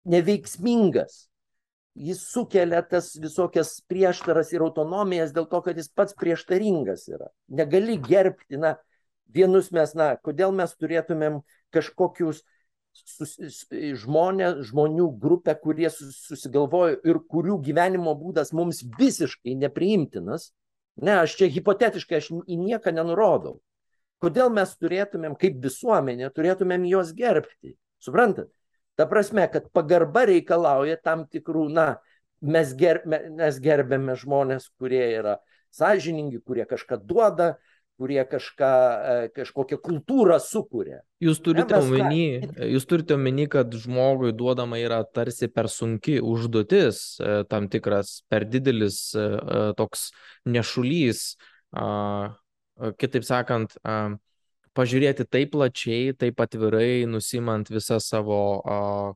[0.09, 1.27] neveiksmingas.
[1.99, 7.29] Jis sukelia tas visokias prieštaras ir autonomijas dėl to, kad jis pats prieštaringas yra.
[7.51, 8.77] Negali gerbti, na,
[9.35, 11.43] vienus mes, na, kodėl mes turėtumėm
[11.75, 12.58] kažkokius uh,
[14.03, 20.53] žmonė, žmonių grupę, kurie susigalvojo ir kurių gyvenimo būdas mums visiškai nepriimtinas.
[20.99, 23.61] Ne, aš čia hipotetiškai, aš į nieką nenurodau.
[24.19, 27.77] Kodėl mes turėtumėm, kaip visuomenė, turėtumėm juos gerbti?
[28.03, 28.51] Suprantat?
[28.99, 31.87] Ta prasme, kad pagarba reikalauja tam tikrų, na,
[32.43, 35.37] mes, ger, mes gerbėme žmonės, kurie yra
[35.75, 37.53] sąžiningi, kurie kažką duoda,
[37.99, 38.73] kurie kažką,
[39.13, 41.01] e, kažkokią kultūrą sukuria.
[41.23, 42.69] Jūs turite, ne, omeny, ką...
[42.77, 48.47] jūs turite omeny, kad žmogui duodama yra tarsi per sunki užduotis, e, tam tikras per
[48.47, 49.27] didelis e,
[49.79, 50.11] toks
[50.47, 51.35] nešulys,
[52.97, 53.75] kitaip sakant,
[54.79, 58.39] pažiūrėti taip plačiai, taip atvirai, nusimant visą savo,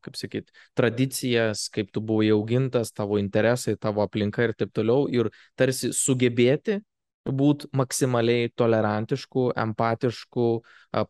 [0.04, 5.30] kaip sakyt, tradicijas, kaip tu buvai augintas, tavo interesai, tavo aplinka ir taip toliau, ir
[5.56, 6.82] tarsi sugebėti
[7.28, 10.48] būt maksimaliai tolerantiškų, empatiškų,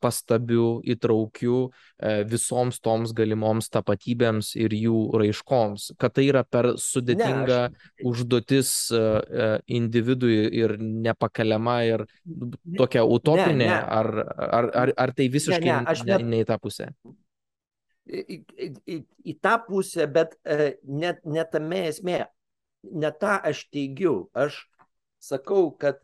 [0.03, 5.93] pastabių, įtraukių e, visoms toms galimoms tapatybėms ir jų raiškoms.
[5.99, 8.05] Kad tai yra per sudėtinga ne, aš...
[8.13, 9.49] užduotis e, e,
[9.79, 12.07] individui ir nepakeliama ir
[12.79, 13.81] tokia utopinė, ne, ne.
[13.99, 16.93] Ar, ar, ar, ar tai visiškai ne, ne, ne, ne į tą pusę?
[18.13, 19.01] Į, į,
[19.31, 20.37] į tą pusę, bet
[20.85, 22.23] net ne tame esmė.
[22.83, 24.27] Ne tą aš teigiu.
[24.35, 24.57] Aš
[25.23, 26.01] sakau, kad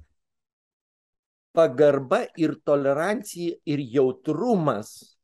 [1.56, 5.18] pagarba ir tolerancija ir jautrumas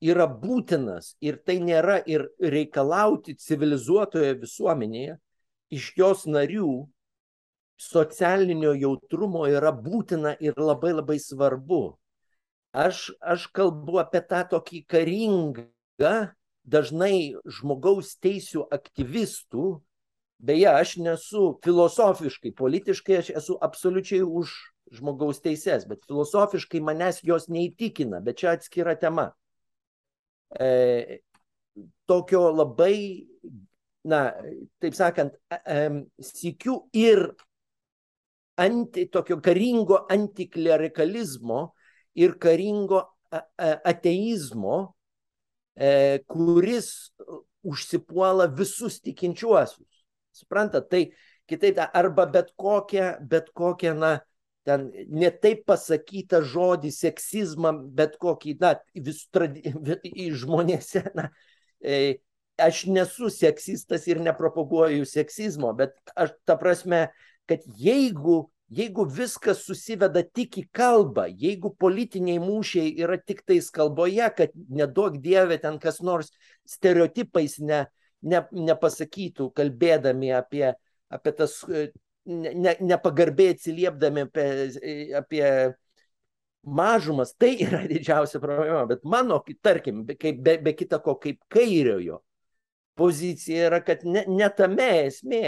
[0.00, 5.16] yra būtinas ir tai nėra ir reikalauti civilizuotoje visuomenėje
[5.76, 6.86] iš jos narių
[7.76, 11.96] socialinio jautrumo yra būtina ir labai labai svarbu.
[12.76, 16.14] Aš, aš kalbu apie tą tokį karingą,
[16.64, 19.66] dažnai žmogaus teisų aktyvistų,
[20.38, 24.52] beje, aš nesu filosofiškai, politiškai aš esu absoliučiai už
[24.92, 29.30] žmogaus teises, bet filosofiškai manęs jos neįtikina, bet čia atskira tema.
[30.60, 31.22] E,
[32.06, 33.26] tokio labai,
[34.06, 34.20] na,
[34.82, 35.80] taip sakant, e,
[36.22, 37.26] sikiu ir
[38.62, 41.72] anti, tokio karingo antiklerikalizmo
[42.16, 43.02] ir karingo
[43.84, 44.94] ateizmo,
[45.74, 47.10] e, kuris
[47.66, 49.95] užsipuola visus tikinčiuosius.
[50.36, 51.02] Suprantat, tai
[51.50, 54.12] kitaip, arba bet kokią, bet kokią, na,
[54.66, 59.62] ten ne taip pasakytą žodį seksizmą, bet kokį, na, vis tradi...
[60.42, 61.30] žmonėse, na,
[61.80, 62.18] e,
[62.58, 67.06] aš nesu seksistas ir nepropaguoju seksizmo, bet aš ta prasme,
[67.46, 74.26] kad jeigu, jeigu viskas susiveda tik į kalbą, jeigu politiniai mūšiai yra tik tais kalboje,
[74.38, 76.32] kad nedaug dievė ten kas nors
[76.66, 77.84] stereotipais ne,
[78.22, 80.70] ne, nepasakytų, kalbėdami apie,
[81.12, 81.58] apie tas
[82.26, 84.46] ne, nepagarbiai atsiliepdami apie,
[85.18, 85.50] apie
[86.66, 88.86] mažumas, tai yra didžiausia problema.
[88.86, 92.22] Bet mano, tarkim, kaip, be, be kita ko, kaip kairiojo
[92.96, 95.44] pozicija yra, kad ne, ne tame esmė.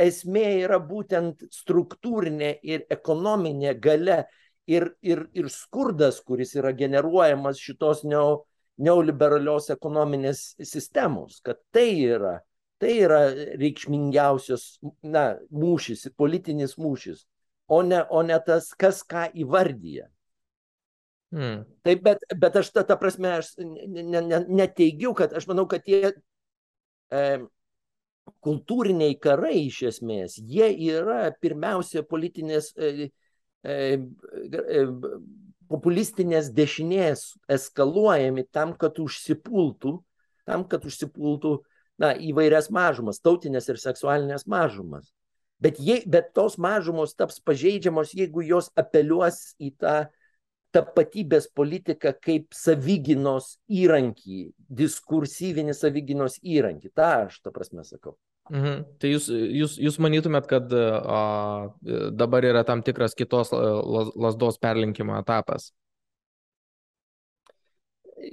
[0.00, 4.22] Esmė yra būtent struktūrinė ir ekonominė gale
[4.66, 8.46] ir, ir, ir skurdas, kuris yra generuojamas šitos neo,
[8.82, 12.36] neoliberalios ekonominės sistemos, kad tai yra
[12.76, 13.20] Tai yra
[13.56, 14.66] reikšmingiausias
[15.08, 17.22] na, mūšis, politinis mūšis,
[17.72, 20.10] o ne, o ne tas, kas ką įvardyja.
[21.32, 21.62] Hmm.
[21.86, 25.86] Taip, bet, bet aš tą, tą prasme, aš ne, ne, neteigiu, kad aš manau, kad
[25.88, 27.22] tie e,
[28.44, 33.08] kultūriniai karai iš esmės, jie yra pirmiausia politinės, e,
[33.64, 34.84] e, e,
[35.70, 39.96] populistinės dešinės eskaluojami tam, kad užsipultų,
[40.46, 41.58] tam, kad užsipultų
[42.02, 45.10] na, įvairias mažumas, tautinės ir seksualinės mažumas.
[45.62, 49.96] Bet, jei, bet tos mažumos taps pažeidžiamos, jeigu jos apeliuos į tą
[50.76, 56.92] tapatybės politiką kaip savyginos įrankį, diskursyvinį savyginos įrankį.
[56.92, 58.18] Ta aš, ta prasme, sakau.
[58.46, 58.84] Mhm.
[59.02, 61.22] Tai jūs, jūs, jūs manytumėt, kad a,
[62.14, 65.72] dabar yra tam tikras kitos lasdos perlinkimo etapas?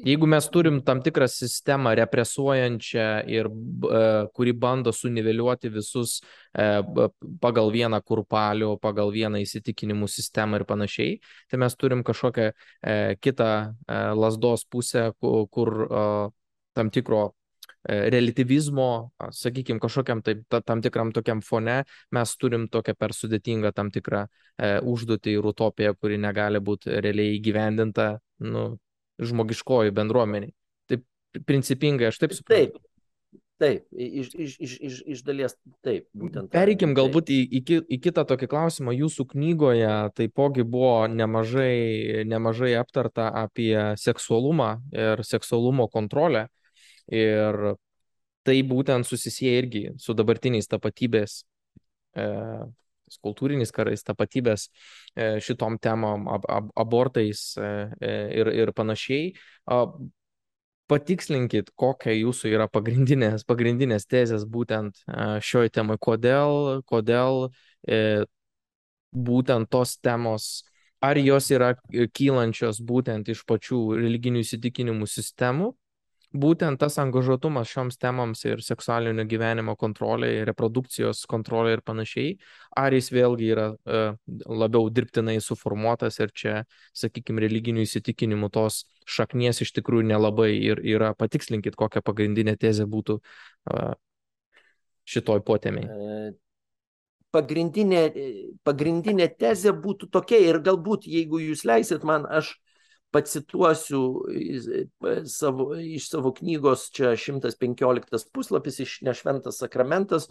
[0.03, 4.01] jeigu mes turim tam tikrą sistemą represuojančią ir e,
[4.35, 6.17] kuri bando suniveliuoti visus
[6.53, 6.67] e,
[7.41, 11.19] pagal vieną kurpalių, pagal vieną įsitikinimų sistemą ir panašiai,
[11.51, 13.51] tai mes turim kažkokią e, kitą
[14.17, 15.73] lasdos pusę, kur, kur
[16.73, 17.33] tam tikro
[17.89, 21.81] relativizmo, sakykime, kažkokiam taip, tam tikram tokiam fone
[22.15, 27.35] mes turim tokią per sudėtingą tam tikrą e, užduotį ir utopiją, kuri negali būti realiai
[27.39, 28.07] įgyvendinta,
[28.47, 28.65] nu,
[29.23, 30.53] žmogiškoji bendruomeniai.
[30.89, 31.05] Taip
[31.47, 32.79] principingai aš taip suprantu.
[32.79, 32.89] Taip.
[33.61, 35.53] Taip, iš, iš, iš, iš, iš dalies
[35.85, 36.07] taip.
[36.51, 36.97] Pereikim taip.
[36.97, 37.61] galbūt į, į,
[37.95, 38.91] į kitą tokį klausimą.
[38.97, 46.47] Jūsų knygoje taipogi buvo nemažai, nemažai aptarta apie seksualumą ir seksualumo kontrolę.
[47.13, 47.73] Ir
[48.43, 51.43] tai būtent susisieja irgi su dabartiniais tapatybės
[52.17, 52.25] e,
[53.21, 54.67] kultūriniais karais, tapatybės
[55.15, 57.69] e, šitom temom, ab, ab, abortais e,
[58.01, 58.11] e,
[58.41, 59.33] ir, ir panašiai.
[60.91, 64.99] Patikslinkit, kokia jūsų yra pagrindinės, pagrindinės tezės būtent
[65.41, 67.47] šioje temoje, kodėl, kodėl
[67.87, 68.25] e,
[69.15, 70.65] būtent tos temos,
[71.03, 71.71] ar jos yra
[72.15, 75.71] kylančios būtent iš pačių religinių įsitikinimų sistemų,
[76.33, 82.35] būtent tas angažuotumas šioms temoms ir seksualinio gyvenimo kontrolė, reprodukcijos kontrolė ir panašiai,
[82.77, 84.15] ar jis vėlgi yra uh,
[84.49, 86.55] labiau dirbtinai suformuotas ir čia,
[86.97, 93.19] sakykime, religinių įsitikinimų tos šaknies iš tikrųjų nelabai ir yra, patikslinkit, kokia pagrindinė tezė būtų
[93.19, 93.93] uh,
[95.05, 95.85] šitoj potemiai.
[95.85, 96.33] E,
[97.33, 98.03] pagrindinė,
[98.65, 102.55] pagrindinė tezė būtų tokia ir galbūt, jeigu jūs leisit man, aš
[103.13, 104.01] pacituosiu
[105.29, 110.27] savo, iš savo knygos, čia 115 puslapis iš Nešventas sakramentas,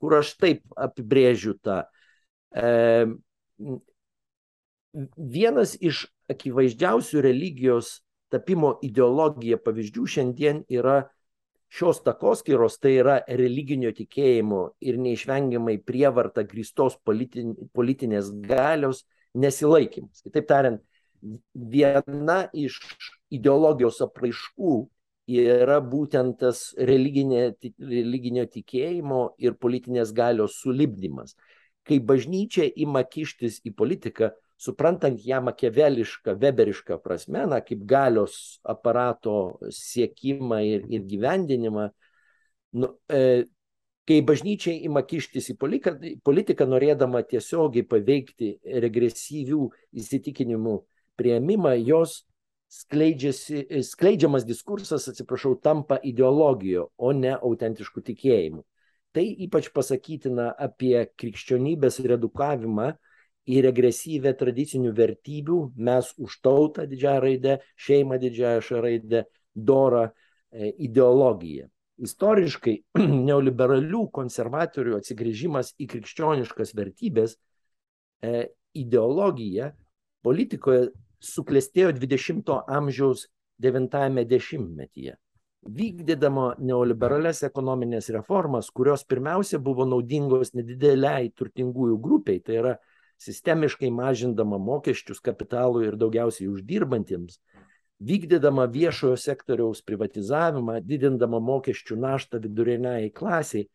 [0.00, 1.82] kur aš taip apibrėžiu tą.
[2.54, 3.06] E,
[5.16, 7.98] vienas iš akivaizdžiausių religijos
[8.32, 11.02] tapimo ideologija pavyzdžių šiandien yra
[11.72, 20.20] šios takoskiros, tai yra religinio tikėjimo ir neišvengiamai prievarta grįstos politin, politinės galios nesilaikymas.
[20.26, 20.82] Kitaip tariant,
[21.54, 22.78] viena iš
[23.32, 24.74] ideologijos apraiškų
[25.32, 31.36] yra būtent tas religinė, religinio tikėjimo ir politinės galios sulibdymas.
[31.82, 39.58] kai bažnyčia ima kištis į politiką, suprantant ją makevelišką, weberišką prasme, na, kaip galios aparato
[39.66, 41.88] siekimą ir, ir gyvendinimą,
[42.78, 43.48] nu, e,
[44.06, 48.54] kai bažnyčia ima kištis į politiką, politiką norėdama tiesiogiai paveikti
[48.86, 49.66] regresyvių
[49.98, 50.78] įsitikinimų
[51.22, 52.18] prieimimą, jos
[52.72, 58.62] skleidžiamas diskursas, atsiprašau, tampa ideologija, o ne autentiškų tikėjimų.
[59.12, 62.94] Tai ypač pasakytina apie krikščionybės redukavimą
[63.52, 71.68] į regresyvę tradicinių vertybių, mes už tautą didžiąją raidę, šeimą didžiąją raidę, dorą e, ideologiją.
[72.02, 72.76] Istoriškai
[73.28, 77.36] neoliberalių konservatorių atsigrėžimas į krikščioniškas vertybės
[78.24, 79.74] e, ideologija
[80.24, 80.88] politikoje
[81.22, 83.28] suklestėjo 20-ojo amžiaus
[83.62, 85.16] 90-ame dešimtmetyje.
[85.62, 92.72] Vykdydama neoliberales ekonominės reformas, kurios pirmiausia buvo naudingos nedideliai turtingųjų grupiai, tai yra
[93.22, 97.38] sistemiškai mažindama mokesčius kapitalui ir daugiausiai uždirbantiems,
[98.02, 103.68] vykdydama viešojo sektoriaus privatizavimą, didindama mokesčių naštą viduriniai klasiai,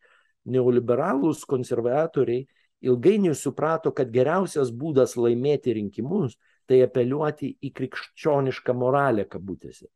[0.44, 2.44] neoliberalūs konservatoriai
[2.84, 6.36] ilgainiui suprato, kad geriausias būdas laimėti rinkimus
[6.68, 9.88] tai apeliuoti į krikščionišką moralę kabutėse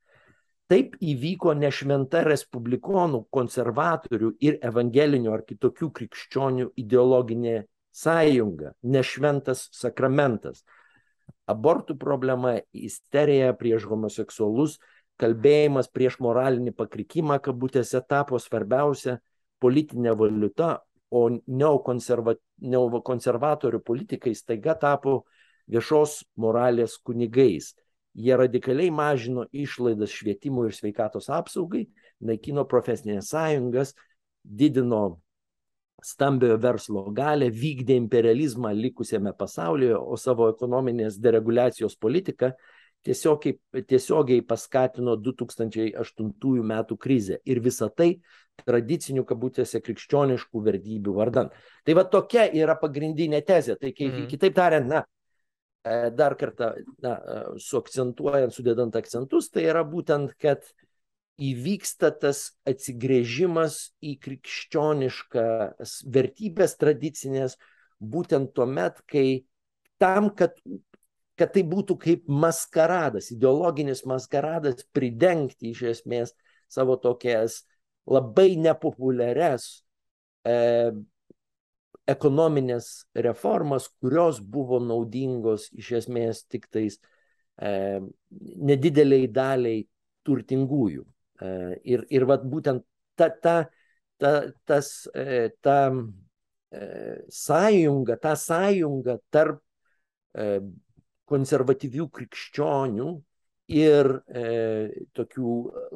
[0.73, 10.64] Taip įvyko nešventa respublikonų, konservatorių ir evangelinių ar kitokių krikščionių ideologinė sąjunga, nešventas sakramentas.
[11.45, 14.79] Abortų problema, isterija prieš homoseksualus,
[15.20, 19.20] kalbėjimas prieš moralinį pakrikimą, kabutėse, tapo svarbiausia
[19.61, 20.81] politinė valiuta,
[21.12, 25.29] o neokonservatorių politikai staiga tapo
[25.71, 27.73] viešos moralės kunigais.
[28.13, 31.87] Jie radikaliai mažino išlaidas švietimui ir sveikatos apsaugai,
[32.21, 33.95] naikino profesinės sąjungas,
[34.43, 35.23] didino
[36.03, 42.53] stambiojo verslo galę, vykdė imperializmą likusiame pasaulyje, o savo ekonominės deregulacijos politiką
[43.07, 43.59] tiesiogiai,
[43.89, 47.39] tiesiogiai paskatino 2008 metų krizę.
[47.45, 48.17] Ir visa tai
[48.67, 51.51] tradicinių kabutėse krikščioniškų vertybių vardan.
[51.87, 53.79] Tai va tokia yra pagrindinė tezė.
[53.81, 54.29] Tai kaip, mm.
[54.31, 55.03] kitaip tariant, na,
[55.85, 56.72] dar kartą
[57.03, 60.62] na, e, suakcentuojant, sudedant akcentus, tai yra būtent, kad
[61.43, 67.57] įvyksta tas atsigrėžimas į krikščioniškas vertybės tradicinės,
[67.99, 69.45] būtent tuo met, kai
[70.03, 70.55] tam, kad,
[71.39, 76.35] kad tai būtų kaip maskaradas, ideologinis maskaradas, pridengti iš esmės
[76.70, 77.62] savo tokias
[78.07, 79.83] labai nepopuliarias
[80.47, 80.55] e,
[82.11, 88.00] ekonominės reformas, kurios buvo naudingos iš esmės tik tais e,
[88.38, 89.84] nedideliai daliai
[90.26, 91.05] turtingųjų.
[91.42, 91.53] E,
[91.94, 92.84] ir ir vat, būtent
[93.18, 93.57] ta, ta,
[94.18, 94.32] ta,
[94.66, 95.78] tas, e, ta
[96.72, 96.86] e,
[97.30, 99.62] sąjunga, ta sąjunga tarp
[100.34, 100.61] e,
[101.30, 103.11] konservatyvių krikščionių
[103.72, 104.46] ir e,
[105.16, 105.53] tokių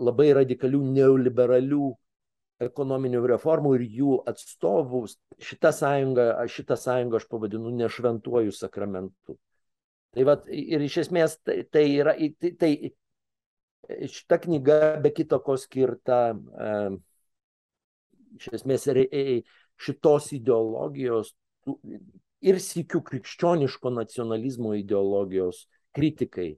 [0.07, 1.88] labai radikalių neoliberalių
[2.64, 5.02] ekonominių reformų ir jų atstovų
[5.42, 9.36] šitą sąjungą, šitą sąjungą aš pavadinu nešventuoju sakramentu.
[10.16, 12.70] Tai vat, ir iš esmės tai, tai yra, tai, tai
[14.09, 16.70] šita knyga be kito ko skirta e,
[18.40, 18.88] iš esmės
[19.76, 21.34] šitos ideologijos
[22.46, 26.54] ir sikių krikščioniško nacionalizmo ideologijos kritikai,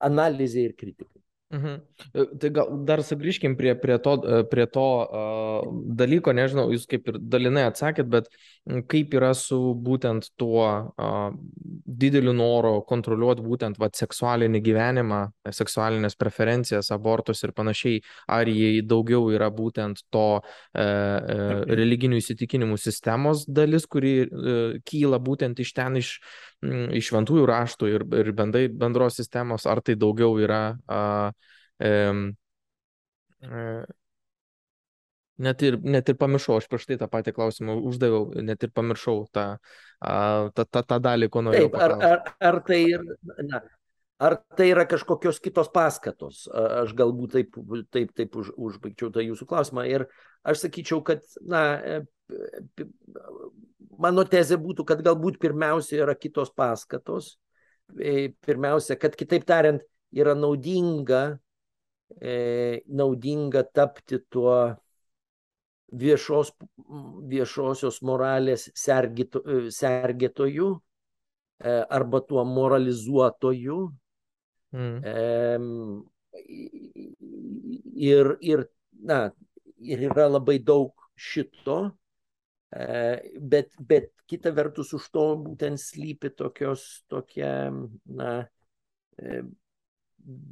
[0.00, 1.19] analizai ir kritikai.
[1.50, 1.80] Mhm.
[2.14, 5.64] E, tai gal dar sugrįžkim prie, prie to, e, prie to uh,
[5.98, 8.30] dalyko, nežinau, jūs kaip ir dalinai atsakėt, bet
[8.90, 11.30] kaip yra su būtent tuo uh,
[12.00, 15.20] dideliu noru kontroliuoti būtent vat, seksualinį gyvenimą,
[15.56, 20.42] seksualinės preferencijas, abortus ir panašiai, ar jie daugiau yra būtent to uh,
[20.80, 26.18] uh, religinių įsitikinimų sistemos dalis, kuri uh, kyla būtent iš ten, iš,
[26.60, 31.32] iš šventųjų raštų ir, ir bendrai bendros sistemos, ar tai daugiau yra uh,
[33.42, 33.84] E,
[35.40, 39.24] net ir, net ir pamiršau, aš prieš tai tą patį klausimą uždaviau, net ir pamiršau
[39.34, 39.46] tą,
[40.00, 41.72] tą, tą, tą dalį, ko norėjau.
[41.72, 43.04] Taip, ar, ar, ar, tai ir,
[43.48, 43.62] na,
[44.20, 46.46] ar tai yra kažkokios kitos paskatos?
[46.84, 47.60] Aš galbūt taip,
[47.94, 49.86] taip, taip už, užbaigčiau tą jūsų klausimą.
[49.90, 50.06] Ir
[50.46, 52.88] aš sakyčiau, kad, na, e,
[54.00, 57.36] mano tezė būtų, kad galbūt pirmiausia yra kitos paskatos.
[57.98, 59.82] E, pirmiausia, kad kitaip tariant,
[60.14, 61.38] yra naudinga
[62.18, 64.76] e, naudinga tapti tuo
[65.92, 66.52] viešos,
[67.30, 73.78] viešosios moralės sergito, e, sergėtoju e, arba tuo moralizuotoju.
[74.70, 74.98] Mm.
[75.04, 75.14] E,
[78.10, 78.66] ir, ir,
[79.02, 79.22] na,
[79.80, 81.82] ir yra labai daug šito,
[82.70, 87.66] Bet, bet kita vertus už to būtent slypi tokios, tokia,
[88.06, 88.28] na,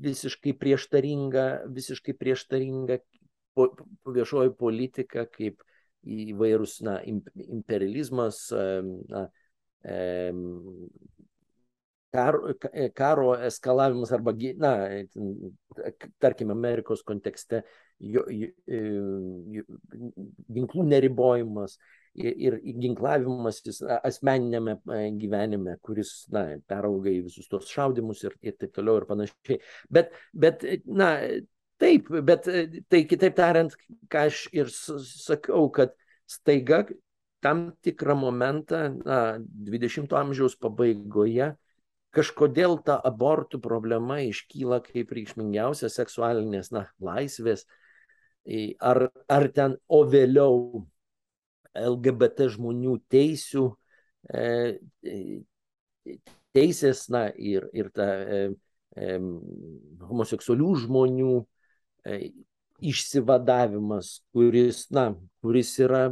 [0.03, 2.99] visiškai prieštaringa, visiškai prieštaringa
[3.57, 3.70] po,
[4.14, 5.62] viešoji politika, kaip
[6.09, 9.26] įvairūs, na, imperializmas, na,
[12.14, 12.55] karo,
[12.96, 14.72] karo eskalavimas arba, na,
[16.22, 17.62] tarkime, Amerikos kontekste
[17.99, 19.62] jo, jo,
[20.55, 21.76] ginklų neribojimas
[22.18, 23.61] ir, ir ginklavimas
[23.99, 24.78] asmeninėme
[25.20, 29.61] gyvenime, kuris, na, perauga į visus tos šaudimus ir, ir taip toliau ir panašiai.
[29.92, 31.12] Bet, bet na,
[31.78, 32.48] taip, bet
[32.90, 33.74] tai kitaip tariant,
[34.10, 35.94] ką aš ir sakau, kad
[36.28, 36.84] staiga
[37.40, 41.52] tam tikrą momentą, na, 20-ojo amžiaus pabaigoje,
[42.14, 47.66] kažkodėl ta abortų problema iškyla kaip reikšmingiausia seksualinės na, laisvės,
[48.80, 50.82] ar, ar ten, o vėliau
[51.78, 53.68] LGBT žmonių teisių,
[54.34, 54.48] e,
[56.56, 58.40] teisės, na, ir, ir ta e,
[58.98, 59.20] e,
[60.08, 61.46] homoseksualių žmonių e,
[62.78, 65.11] išsivadavimas, kuris, na,
[65.42, 66.03] kuris yra,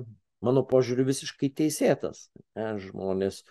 [0.45, 2.27] mano požiūriu, visiškai teisėtas.
[2.59, 3.43] Ne, žmonės,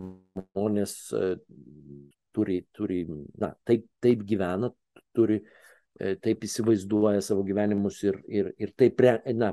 [0.00, 1.28] žmonės e,
[2.36, 3.04] turi, turi
[3.40, 4.72] na, taip, taip gyvena,
[5.16, 5.42] turi,
[6.00, 9.04] e, taip įsivaizduoja savo gyvenimus ir, ir, ir taip,
[9.36, 9.52] na,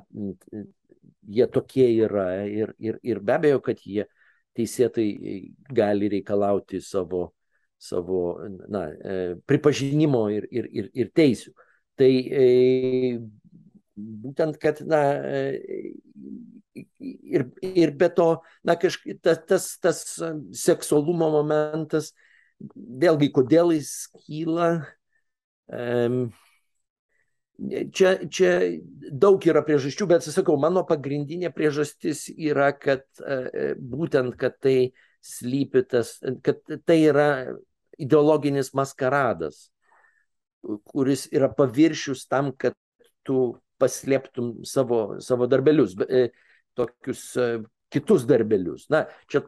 [1.28, 4.08] jie tokie yra ir, ir, ir be abejo, kad jie
[4.58, 5.08] teisėtai
[5.74, 7.32] gali reikalauti savo,
[7.82, 8.24] savo
[8.72, 11.54] na, e, pripažinimo ir, ir, ir, ir teisių.
[12.00, 12.12] Tai
[13.96, 15.02] būtent, kad na,
[16.74, 18.30] ir, ir be to,
[18.66, 20.04] na, kažkaip tas, tas, tas
[20.58, 22.12] seksualumo momentas,
[22.76, 23.92] vėlgi, kodėl jis
[24.24, 24.70] kyla,
[27.94, 28.54] čia, čia
[29.12, 35.86] daug yra priežasčių, bet, sakau, mano pagrindinė priežastis yra, kad uh, būtent, kad tai slypi
[35.88, 37.30] tas, kad tai yra
[38.02, 39.70] ideologinis maskaradas,
[40.64, 42.78] kuris yra paviršius tam, kad
[43.28, 45.96] tu paslėptum savo, savo darbelius.
[46.00, 46.32] Uh,
[46.76, 47.48] tokius e,
[47.94, 48.88] kitus darbelius.
[48.94, 49.44] Na, čia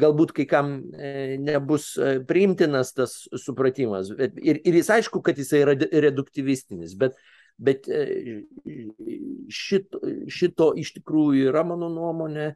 [0.00, 4.12] galbūt kai kam e, nebus e, priimtinas tas supratimas.
[4.16, 7.16] Ir, ir jis aišku, kad jis yra reduktyvistinis, bet,
[7.56, 7.88] bet
[9.48, 12.54] šito, šito iš tikrųjų yra mano nuomonė.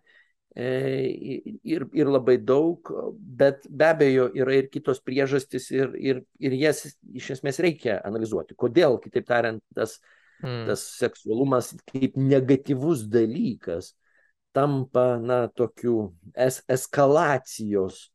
[0.58, 6.82] Ir, ir labai daug, bet be abejo yra ir kitos priežastys ir, ir, ir jas
[7.06, 8.56] iš esmės reikia analizuoti.
[8.58, 10.00] Kodėl, kitaip tariant, tas,
[10.42, 10.64] mm.
[10.66, 13.92] tas seksualumas kaip negatyvus dalykas
[14.52, 18.08] tampa, na, tokiu es eskalacijos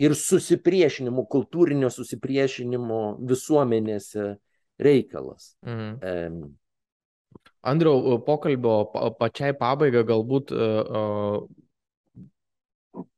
[0.00, 4.34] ir susipriešinimo, kultūrinio susipriešinimo visuomenėse
[4.80, 5.54] reikalas.
[5.66, 5.98] Mhm.
[6.02, 6.54] Um.
[7.64, 11.44] Andriau, pokalbio pačiai pabaigai galbūt uh,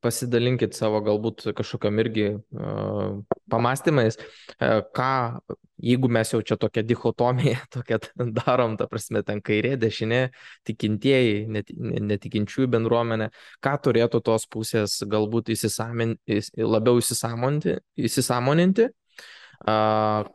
[0.04, 3.20] pasidalinkit savo galbūt kažkokiam irgi uh,
[3.52, 5.40] pamastymais, uh, ką,
[5.82, 8.00] jeigu mes jau čia tokią dichotomiją tokią
[8.36, 10.22] darom, ta prasme, ten kairė, dešinė,
[10.68, 13.30] tikintieji, net, netikinčiųjų bendruomenė,
[13.64, 16.16] ką turėtų tos pusės galbūt įsisamin,
[16.56, 18.92] labiau įsisamoninti, uh,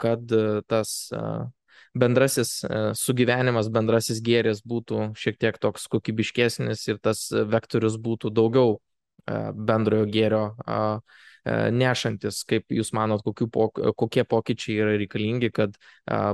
[0.01, 0.37] kad
[0.67, 0.93] tas
[1.97, 2.61] bendrasis
[2.95, 8.79] sugyvenimas, bendrasis gėris būtų šiek tiek toks kokybiškesnis ir tas vektorius būtų daugiau
[9.27, 10.43] bendrojo gėrio
[11.73, 15.77] nešantis, kaip Jūs manot, pok kokie pokyčiai yra reikalingi, kad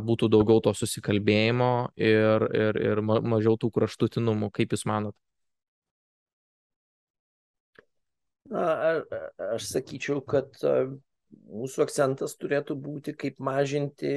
[0.03, 5.15] būtų daugiau to susikalbėjimo ir, ir, ir mažiau tų kraštutinumų, kaip Jūs manot?
[8.51, 9.01] Na,
[9.55, 10.55] aš sakyčiau, kad
[11.51, 14.14] mūsų akcentas turėtų būti, kaip mažinti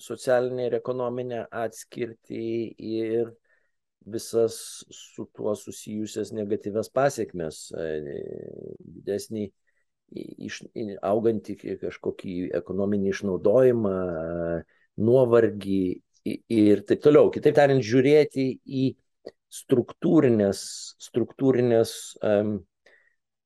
[0.00, 2.46] socialinę ir ekonominę atskirtį
[2.76, 3.32] ir
[4.06, 7.86] visas su tuo susijusias negatyvias pasiekmes, e,
[8.78, 9.48] didesnį
[10.46, 10.60] iš,
[11.02, 13.96] augantį kažkokį ekonominį išnaudojimą,
[15.02, 15.80] nuovargį
[16.54, 17.32] ir taip toliau.
[17.34, 18.86] Kitaip tariant, žiūrėti į
[19.56, 20.60] struktūrinės,
[21.02, 21.90] struktūrinės
[22.22, 22.54] um,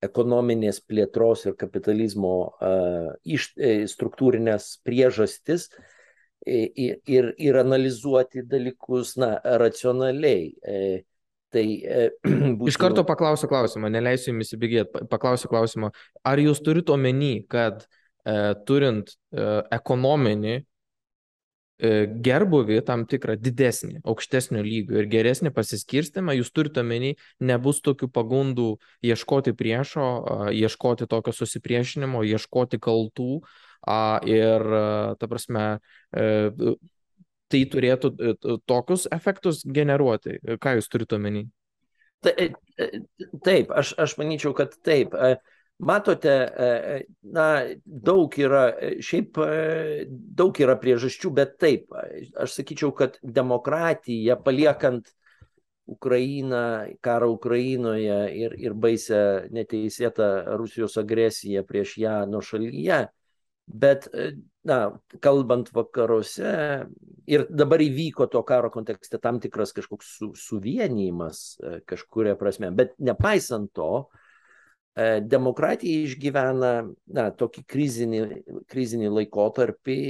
[0.04, 3.50] ekonominės plėtros ir kapitalizmo uh, iš,
[3.92, 5.99] struktūrinės priežastis, uh,
[6.46, 10.50] ir, ir, ir analizuoti dalykus na, racionaliai.
[10.62, 10.80] E,
[11.52, 12.08] tai, e,
[12.58, 12.70] būtų...
[12.70, 15.92] Iš karto paklausiu klausimą, neleisiu jums įsibėgėti, paklausiu klausimą.
[16.26, 19.46] Ar jūs turite omeny, kad e, turint e,
[19.76, 20.62] ekonominį e,
[22.28, 28.70] gerbuvį tam tikrą didesnį, aukštesnio lygio ir geresnį pasiskirstimą, jūs turite omeny, nebus tokių pagundų
[29.06, 30.06] ieškoti priešo,
[30.54, 33.42] ieškoti tokio susipriešinimo, ieškoti kaltų,
[34.26, 34.66] ir,
[35.18, 35.64] ta prasme,
[36.12, 36.50] e,
[37.50, 38.34] tai turėtų e,
[38.68, 40.38] tokius efektus generuoti.
[40.60, 41.46] Ką jūs turite omeny?
[42.20, 45.16] Taip, aš, aš manyčiau, kad taip.
[45.80, 46.34] Matote,
[47.32, 47.44] na,
[47.88, 48.66] daug yra,
[49.00, 49.38] šiaip
[50.12, 51.86] daug yra priežasčių, bet taip,
[52.36, 55.08] aš sakyčiau, kad demokratija paliekant
[55.90, 60.28] Ukrainą, karą Ukrainoje ir, ir baisę neteisėtą
[60.60, 63.00] Rusijos agresiją prieš ją nuo šalyje,
[63.70, 64.08] bet,
[64.66, 64.78] na,
[65.22, 66.54] kalbant vakaruose,
[67.30, 73.70] ir dabar įvyko to karo kontekste tam tikras kažkoks su, suvienijimas kažkuria prasme, bet nepaisant
[73.76, 74.08] to,
[75.30, 76.72] demokratija išgyvena
[77.14, 78.22] na, tokį krizinį,
[78.68, 80.00] krizinį laikotarpį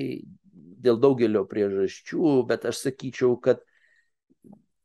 [0.81, 3.61] dėl daugelio priežasčių, bet aš sakyčiau, kad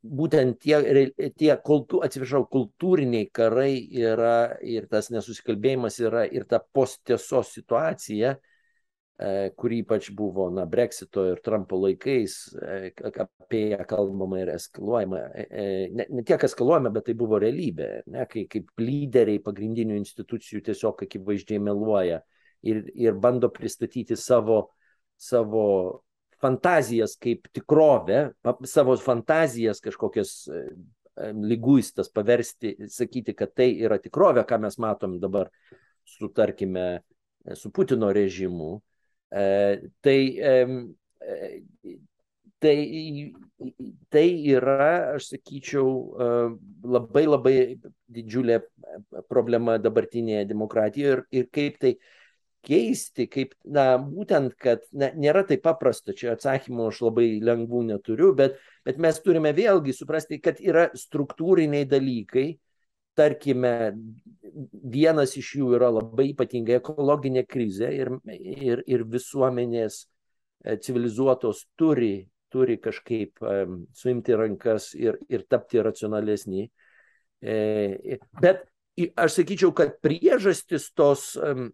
[0.05, 7.55] būtent tie, tie kultū, atsiprašau, kultūriniai karai yra ir tas nesusikalbėjimas yra ir ta posttiesos
[7.55, 8.35] situacija,
[9.17, 12.91] e, kuri ypač buvo na, Brexito ir Trumpo laikais, e,
[13.23, 15.21] apie ją kalbama ir eskaluojama.
[15.45, 20.63] E, ne, ne tiek eskaluojama, bet tai buvo realybė, ne, kai kaip lyderiai pagrindinių institucijų
[20.69, 22.21] tiesiog akivaizdžiai meluoja
[22.65, 24.65] ir, ir bando pristatyti savo,
[25.15, 25.65] savo
[26.41, 28.27] fantazijas kaip tikrovę,
[28.67, 30.35] savo fantazijas kažkokias
[31.15, 35.47] lyguistas paversti, sakyti, kad tai yra tikrovė, ką mes matom dabar
[36.03, 37.05] su, tarkime,
[37.55, 38.81] su Putino režimu,
[39.29, 40.19] tai,
[42.63, 42.75] tai,
[44.13, 44.25] tai
[44.55, 45.89] yra, aš sakyčiau,
[46.85, 47.55] labai labai
[48.11, 48.61] didžiulė
[49.31, 51.95] problema dabartinėje demokratijoje ir, ir kaip tai
[52.65, 58.31] keisti, kaip, na, būtent, kad na, nėra taip paprasta, čia atsakymų aš labai lengvų neturiu,
[58.37, 58.57] bet,
[58.87, 62.47] bet mes turime vėlgi suprasti, kad yra struktūriniai dalykai,
[63.17, 63.93] tarkime,
[64.95, 72.27] vienas iš jų yra labai ypatinga ekologinė krizė ir, ir, ir visuomenės e, civilizuotos turi,
[72.53, 76.69] turi kažkaip um, suimti rankas ir, ir tapti racionalesni.
[77.43, 78.63] E, bet
[79.19, 81.67] aš sakyčiau, kad priežastis tos um,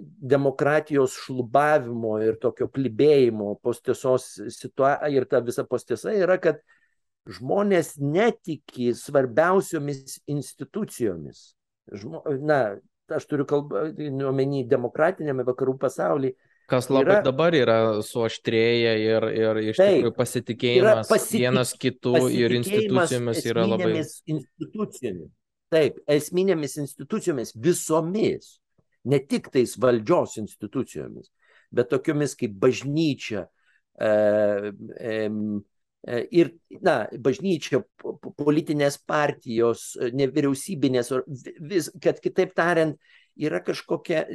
[0.00, 6.62] demokratijos šlubavimo ir tokio klibėjimo postiesos situacija ir ta visa postiesa yra, kad
[7.28, 11.50] žmonės netiki svarbiausiomis institucijomis.
[11.90, 12.78] Žmo, na,
[13.10, 13.88] aš turiu kalbą,
[14.30, 16.36] omeny demokratinėme vakarų pasaulyje.
[16.70, 17.76] Kas labai yra, dabar yra
[18.06, 24.04] suaštrėję ir, ir iš taip, tikrųjų pasitikėjimas pasitik, vienas kitų ir institucijomis yra labai.
[24.30, 25.32] Institucijomis.
[25.74, 28.60] Taip, esminėmis institucijomis visomis
[29.10, 31.30] ne tik tais valdžios institucijomis,
[31.74, 33.48] bet tokiomis kaip bažnyčia.
[34.00, 34.10] E,
[35.02, 35.18] e,
[36.06, 37.82] ir, na, bažnyčia,
[38.40, 41.12] politinės partijos, nevyriausybinės,
[41.60, 42.98] vis, kad kitaip tariant,
[43.40, 44.26] yra kažkokia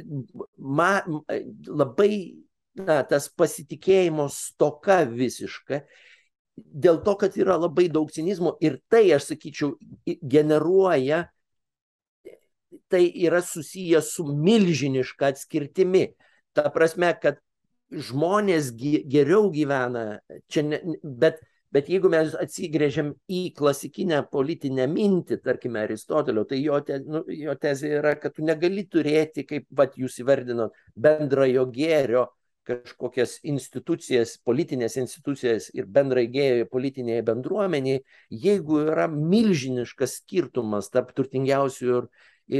[0.58, 1.00] ma,
[1.66, 2.10] labai,
[2.78, 5.82] na, tas pasitikėjimo stoka visiška,
[6.56, 9.74] dėl to, kad yra labai daug cinizmo ir tai, aš sakyčiau,
[10.22, 11.26] generuoja
[12.92, 16.06] tai yra susijęs su milžiniška atskirtimi.
[16.56, 17.40] Ta prasme, kad
[17.90, 20.20] žmonės geriau gyvena,
[20.50, 21.40] čia ne, bet,
[21.76, 27.56] bet jeigu mes atsigrėžiam į klasikinę politinę mintį, tarkime, Aristotelio, tai jo, te, nu, jo
[27.60, 32.26] tezė yra, kad tu negali turėti, kaip vat, jūs įvardinot, bendrojo gėrio
[32.66, 38.02] kažkokias institucijas, politinės institucijas ir bendrai gėjo politinėje bendruomenėje,
[38.46, 42.08] jeigu yra milžiniškas skirtumas tarp turtingiausių ir,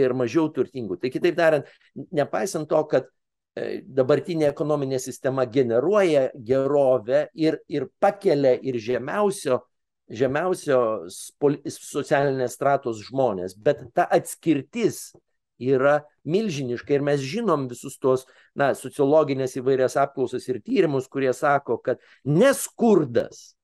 [0.03, 1.01] ir mažiau turtingų.
[1.03, 1.75] Tai kitaip tariant,
[2.15, 3.11] nepaisant to, kad
[3.57, 9.63] dabartinė ekonominė sistema generuoja gerovę ir, ir pakelia ir žemiausio,
[10.13, 11.33] žemiausios
[11.81, 15.15] socialinės stratos žmonės, bet ta atskirtis
[15.57, 21.79] yra milžiniška ir mes žinom visus tuos, na, sociologinės įvairias apklausas ir tyrimus, kurie sako,
[21.81, 23.55] kad neskurdas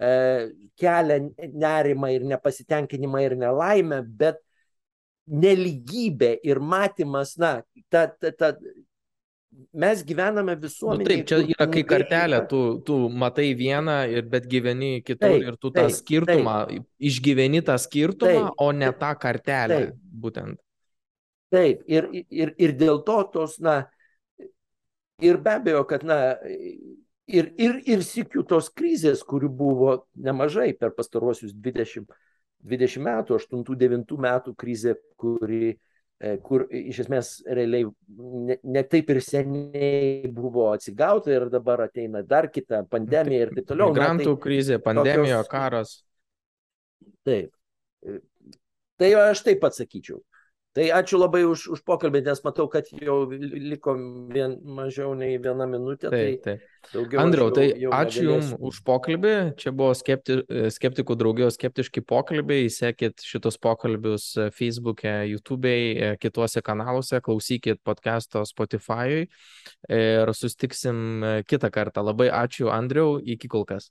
[0.00, 1.20] e, kelia
[1.54, 4.42] nerimą ir nepasitenkinimą ir nelaimę, bet
[5.28, 7.60] neligybė ir matymas, na,
[7.92, 8.52] ta, ta, ta,
[9.72, 11.04] mes gyvename visuomenėje.
[11.04, 15.46] Nu, taip, čia yra kai kartelė, tu, tu matai vieną, ir, bet gyveni kitur taip,
[15.46, 19.98] ir tu tą taip, skirtumą, taip, išgyveni tą skirtumą, taip, o ne tą kartelę taip,
[20.24, 20.60] būtent.
[21.54, 23.80] Taip, ir, ir, ir dėl to tos, na,
[25.24, 26.20] ir be abejo, kad, na,
[27.26, 32.08] ir, ir, ir sikiu tos krizės, kurių buvo nemažai per pastaruosius 20
[32.64, 35.78] 20 metų, 8-9 metų krizė, kuri,
[36.42, 42.48] kur iš esmės realiai ne, ne taip ir seniai buvo atsigauta ir dabar ateina dar
[42.50, 43.92] kita pandemija ir taip toliau.
[43.94, 45.52] Migrantų tai krizė, pandemija, tokios...
[45.52, 45.92] karas.
[47.28, 47.52] Taip.
[48.02, 48.18] E,
[48.98, 50.18] tai aš taip atsakyčiau.
[50.78, 53.96] Tai ačiū labai už, už pokalbį, nes matau, kad jau liko
[54.30, 56.06] vien, mažiau nei viena minutė.
[56.12, 57.16] Taip, tai taip.
[57.18, 59.32] Andriau, tai jau ačiū Jums už pokalbį.
[59.58, 60.38] Čia buvo skepti,
[60.76, 62.70] skeptikų draugijos skeptiški pokalbiai.
[62.70, 69.26] Sekit šitos pokalbius Facebook'e, YouTube'e, kituose kanaluose, klausykit podcast'o Spotify'ui
[69.98, 72.06] ir sustiksim kitą kartą.
[72.06, 73.90] Labai ačiū Andriau, iki kol kas.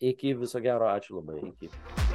[0.00, 1.42] Iki viso gero, ačiū labai.
[1.52, 2.07] Iki.